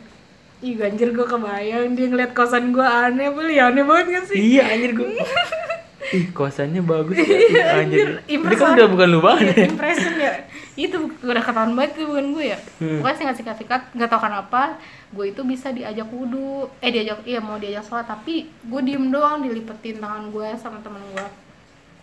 Ih 0.61 0.77
anjir 0.77 1.09
gue 1.11 1.25
kebayang 1.25 1.89
dia 1.93 2.07
ngeliat 2.07 2.33
kosan 2.33 2.71
gue 2.71 2.85
aneh 2.85 3.29
boleh 3.29 3.55
ya 3.55 3.69
aneh 3.69 3.83
banget 3.83 4.07
gak 4.11 4.25
sih? 4.29 4.37
Iya 4.37 4.63
anjir 4.69 4.93
gua. 4.93 5.09
Ih, 6.11 6.27
kosannya 6.31 6.83
bagus 6.83 7.15
ya. 7.17 7.39
Iya, 7.41 7.65
anjir. 7.79 8.09
Ini 8.27 8.55
kan 8.55 8.75
udah 8.75 8.89
bukan 8.89 9.07
lu 9.09 9.21
banget 9.21 9.47
Iya, 9.47 9.55
ya. 9.55 9.67
impression 9.69 10.15
ya 10.17 10.33
itu 10.75 10.97
udah 11.21 11.39
ketahuan 11.39 11.73
banget 11.73 11.93
itu 11.93 12.05
bukan 12.05 12.27
gue 12.33 12.45
ya 12.47 12.59
Hmm. 12.79 12.99
pokoknya 12.99 13.17
singkat 13.19 13.37
singkat 13.37 13.57
singkat 13.59 13.83
nggak 13.93 14.09
tahu 14.09 14.21
kenapa 14.23 14.81
gue 15.11 15.25
itu 15.29 15.43
bisa 15.45 15.69
diajak 15.71 16.09
wudhu 16.09 16.73
eh 16.81 16.89
diajak 16.89 17.21
iya 17.23 17.37
mau 17.37 17.61
diajak 17.61 17.85
sholat 17.85 18.07
tapi 18.07 18.49
gue 18.49 18.81
diem 18.81 19.07
doang 19.07 19.45
dilipetin 19.45 20.01
tangan 20.01 20.31
gue 20.31 20.49
sama 20.57 20.81
temen 20.81 21.03
gue 21.07 21.27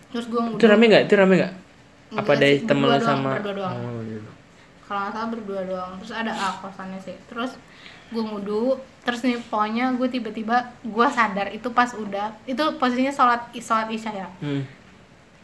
terus 0.08 0.30
gue 0.30 0.38
Itu 0.38 0.52
wudhu 0.54 0.68
rame 0.68 0.86
gak? 0.88 1.04
Itu 1.04 1.14
rame 1.16 1.34
gak? 1.38 1.54
Enggak 2.08 2.22
Apa 2.22 2.32
dari 2.38 2.58
temen 2.62 2.86
lu 2.86 3.00
sama 3.02 3.30
berdua 3.36 3.56
doang. 3.58 3.76
Oh, 3.76 4.02
iya. 4.04 4.20
kalau 4.84 5.00
nggak 5.02 5.12
salah 5.12 5.30
berdua 5.30 5.62
doang 5.66 5.92
terus 5.98 6.14
ada 6.14 6.32
ah 6.32 6.54
kosannya 6.62 7.00
sih 7.02 7.16
terus 7.26 7.52
gue 8.08 8.24
wudhu 8.24 8.76
terus 9.02 9.22
nih 9.22 9.40
pokoknya 9.44 9.92
gue 9.94 10.08
tiba-tiba 10.10 10.56
gue 10.82 11.08
sadar 11.10 11.48
itu 11.50 11.68
pas 11.70 11.88
udah 11.90 12.36
itu 12.44 12.60
posisinya 12.76 13.10
sholat 13.10 13.42
sholat 13.54 13.88
isya 13.90 14.12
ya 14.16 14.28
Hmm. 14.38 14.64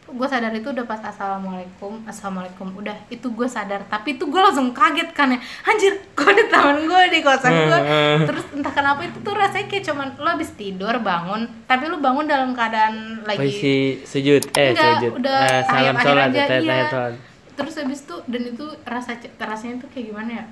gue 0.06 0.28
sadar 0.28 0.52
itu 0.52 0.68
udah 0.68 0.84
pas 0.84 1.00
assalamualaikum 1.02 2.04
assalamualaikum 2.04 2.70
udah 2.74 2.92
itu 3.08 3.24
gue 3.26 3.48
sadar 3.48 3.84
tapi 3.86 4.14
itu 4.14 4.24
gue 4.24 4.38
langsung 4.38 4.70
kaget 4.70 5.10
kan 5.12 5.28
ya 5.28 5.40
anjir 5.64 5.96
kok 6.14 6.28
ada 6.28 6.44
teman 6.46 6.78
gue 6.84 7.02
di 7.10 7.20
kosan 7.20 7.52
gue 7.52 7.80
Hmm. 7.80 8.20
terus 8.26 8.46
entah 8.54 8.70
kenapa 8.70 9.02
itu 9.02 9.18
tuh 9.18 9.34
rasanya 9.34 9.66
kayak 9.66 9.84
cuman 9.86 10.08
lo 10.18 10.28
habis 10.30 10.52
tidur 10.54 10.96
bangun 11.00 11.42
tapi 11.64 11.88
lo 11.88 11.98
bangun 11.98 12.24
dalam 12.26 12.52
keadaan 12.52 12.96
lagi 13.24 13.48
Posisi 13.50 13.76
sujud. 14.02 14.44
Eh, 14.52 14.72
Enggak, 14.72 14.92
sujud. 15.00 15.12
udah 15.18 15.40
Eh, 15.42 15.62
salam 15.66 15.96
sholat. 15.98 16.28
aja, 16.30 16.42
tahiyat- 16.46 16.92
iya. 16.92 17.08
terus 17.54 17.74
habis 17.78 18.00
itu 18.02 18.16
dan 18.26 18.42
itu 18.46 18.66
rasa 18.84 19.12
rasanya 19.38 19.76
tuh 19.78 19.90
kayak 19.90 20.06
gimana 20.10 20.32
ya 20.34 20.46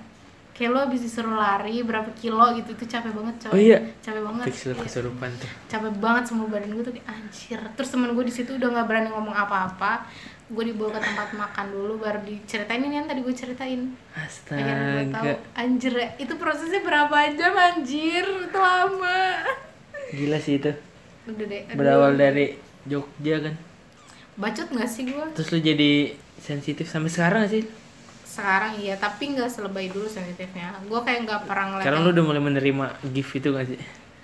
kayak 0.52 0.70
lo 0.70 0.80
habis 0.82 1.02
disuruh 1.02 1.32
lari 1.34 1.80
berapa 1.82 2.12
kilo 2.14 2.54
gitu 2.54 2.72
itu 2.72 2.86
capek 2.86 3.12
banget 3.12 3.36
coy 3.40 3.50
Oh 3.50 3.60
iya. 3.60 3.80
capek 4.00 4.22
banget 4.22 4.46
Fix 4.48 4.58
lu 4.62 4.72
Iya 4.72 4.84
kesurupan 4.84 5.30
tuh. 5.34 5.50
capek 5.68 5.94
banget 5.98 6.24
semua 6.26 6.46
badan 6.46 6.72
gue 6.72 6.84
tuh 6.84 6.94
kayak 6.94 7.08
anjir 7.08 7.60
terus 7.74 7.90
temen 7.90 8.12
gue 8.12 8.24
di 8.24 8.34
situ 8.34 8.52
udah 8.54 8.68
nggak 8.70 8.86
berani 8.86 9.10
ngomong 9.10 9.32
apa-apa 9.34 10.06
gue 10.48 10.64
dibawa 10.68 10.92
ke 10.92 11.02
tempat 11.02 11.30
makan 11.34 11.66
dulu 11.70 11.94
baru 11.98 12.20
diceritain 12.22 12.82
ini 12.82 12.96
yang 12.96 13.08
tadi 13.08 13.20
gue 13.20 13.32
ceritain 13.32 13.82
akhirnya 14.12 14.76
gue 15.00 15.08
tahu 15.10 15.24
Astaga. 15.24 15.34
anjir 15.56 15.94
ya 15.94 16.08
itu 16.18 16.34
prosesnya 16.36 16.82
berapa 16.82 17.16
jam 17.32 17.54
anjir 17.56 18.26
itu 18.28 18.60
lama 18.60 19.48
Gila 20.12 20.38
sih 20.38 20.60
itu. 20.60 20.72
udah 21.24 21.46
deh 21.46 21.62
aduh. 21.64 21.78
Berawal 21.78 22.14
dari 22.14 22.46
Jogja 22.84 23.40
kan. 23.40 23.56
bacot 24.34 24.68
nggak 24.68 24.86
sih 24.86 25.08
gue 25.08 25.26
Terus 25.32 25.50
lu 25.50 25.60
jadi 25.62 25.92
sensitif 26.38 26.86
sampai 26.86 27.08
sekarang 27.08 27.40
gak 27.42 27.54
sih? 27.54 27.64
Sekarang 28.32 28.72
iya 28.78 28.96
tapi 28.96 29.24
nggak 29.30 29.46
selebay 29.46 29.88
dulu 29.88 30.08
sensitifnya 30.08 30.72
gue 30.80 31.00
kayak 31.02 31.20
nggak 31.26 31.42
pernah 31.44 31.66
ngeliat 31.70 31.84
Sekarang 31.84 32.00
yang- 32.00 32.08
lu 32.08 32.16
udah 32.16 32.26
mulai 32.26 32.42
menerima 32.42 32.86
gift 33.12 33.32
itu 33.36 33.50
gak 33.50 33.68
sih? 33.68 33.80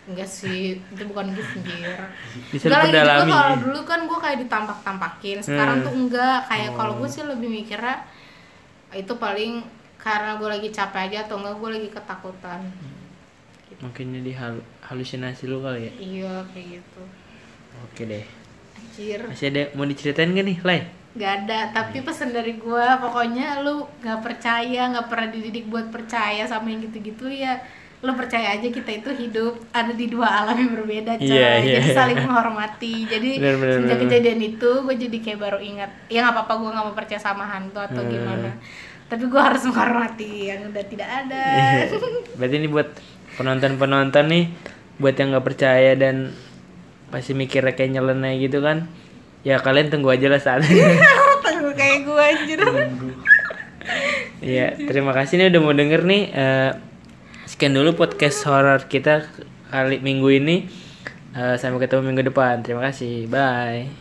Enggak 0.07 0.29
sih, 0.31 0.61
itu 0.79 1.03
bukan 1.03 1.35
gift 1.35 1.51
anjir. 1.53 1.99
Bisa 2.47 2.63
Enggak 2.65 2.79
lagi 2.79 2.95
juga 2.95 3.27
kalau 3.27 3.55
dulu 3.59 3.79
kan 3.83 3.99
gue 4.01 4.15
kayak 4.17 4.37
ditampak-tampakin. 4.39 5.37
Sekarang 5.41 5.75
Hmm. 5.77 5.85
tuh 5.85 5.93
enggak. 5.93 6.37
Kayak 6.47 6.69
kalau 6.73 6.93
Oh. 6.95 6.97
gue 6.97 7.09
sih 7.09 7.23
lebih 7.23 7.49
mikirnya 7.51 8.07
itu 8.93 9.13
paling 9.13 9.67
karena 9.97 10.31
gue 10.33 10.47
lagi 10.47 10.69
capek 10.69 11.01
aja 11.05 11.27
atau 11.27 11.35
enggak 11.37 11.55
gue 11.57 11.69
lagi 11.73 11.89
ketakutan 11.91 12.61
mungkin 13.77 14.15
jadi 14.15 14.31
hal 14.33 14.53
halusinasi 14.81 15.45
lu 15.45 15.59
kali 15.59 15.85
ya 15.85 15.91
iya 15.99 16.33
kayak 16.47 16.79
gitu 16.79 17.01
oke 17.77 18.01
deh 18.01 18.25
anjir 18.73 19.19
masih 19.21 19.47
ada 19.47 19.61
mau 19.73 19.83
diceritain 19.83 20.31
gak 20.31 20.45
nih 20.45 20.57
Lai 20.63 20.79
Gak 21.17 21.33
ada, 21.43 21.59
tapi 21.71 21.99
pesan 21.99 22.29
dari 22.29 22.55
gua 22.55 22.97
pokoknya 22.97 23.59
lu 23.59 23.83
gak 23.99 24.21
percaya, 24.21 24.81
gak 24.87 25.07
pernah 25.07 25.27
dididik 25.27 25.65
buat 25.65 25.89
percaya 25.89 26.43
sama 26.43 26.69
yang 26.69 26.81
gitu-gitu 26.83 27.25
ya 27.27 27.57
lu 27.97 28.13
percaya 28.13 28.53
aja 28.53 28.69
kita 28.69 28.93
itu 28.95 29.09
hidup 29.11 29.57
ada 29.71 29.89
di 29.89 30.05
dua 30.05 30.29
alam 30.29 30.53
yang 30.53 30.69
berbeda 30.71 31.17
coy 31.17 31.25
Iya, 31.27 31.49
iya. 31.57 31.81
jadi 31.81 31.89
saling 31.97 32.19
menghormati 32.21 32.93
jadi 33.03 33.29
Bener, 33.35 33.55
bener, 33.57 33.73
sejak 33.75 33.89
bener. 33.89 34.01
kejadian 34.05 34.39
itu 34.45 34.69
gue 34.85 34.95
jadi 34.99 35.17
kayak 35.17 35.39
baru 35.41 35.57
ingat 35.57 35.89
ya 36.05 36.21
nggak 36.21 36.35
apa-apa 36.37 36.53
gue 36.55 36.69
nggak 36.71 36.85
mau 36.85 36.93
percaya 36.93 37.17
sama 37.17 37.43
hantu 37.43 37.81
atau 37.81 37.97
Hmm. 37.97 38.13
gimana 38.13 38.49
tapi 39.03 39.23
gue 39.25 39.41
harus 39.41 39.65
menghormati 39.65 40.31
yang 40.45 40.69
udah 40.69 40.85
tidak 40.85 41.09
ada 41.09 41.41
Iya. 41.49 41.97
berarti 42.37 42.55
ini 42.55 42.67
buat 42.69 42.89
penonton-penonton 43.33 44.25
nih 44.27 44.45
buat 44.97 45.15
yang 45.15 45.27
nggak 45.31 45.47
percaya 45.47 45.91
dan 45.93 46.15
pasti 47.07 47.33
mikirnya 47.33 47.73
kayak 47.73 47.91
nyeleneh 47.93 48.37
gitu 48.39 48.59
kan 48.59 48.85
ya 49.47 49.63
kalian 49.63 49.87
tunggu 49.87 50.11
aja 50.11 50.27
lah 50.27 50.41
saat 50.43 50.67
tunggu 51.47 51.71
kayak 51.71 52.03
gue 52.03 52.19
anjir 52.19 52.59
Iya, 54.43 54.75
terima 54.75 55.15
kasih 55.15 55.39
nih 55.39 55.47
udah 55.47 55.61
mau 55.63 55.71
denger 55.71 56.03
nih. 56.03 56.23
Eh, 56.29 56.71
sekian 57.47 57.71
dulu 57.71 57.95
podcast 57.95 58.43
horor 58.43 58.83
kita 58.85 59.23
kali 59.71 60.03
minggu 60.03 60.27
ini. 60.27 60.67
Eh, 61.31 61.55
sampai 61.55 61.87
ketemu 61.87 62.11
minggu 62.11 62.27
depan. 62.27 62.61
Terima 62.67 62.83
kasih. 62.91 63.31
Bye. 63.31 63.87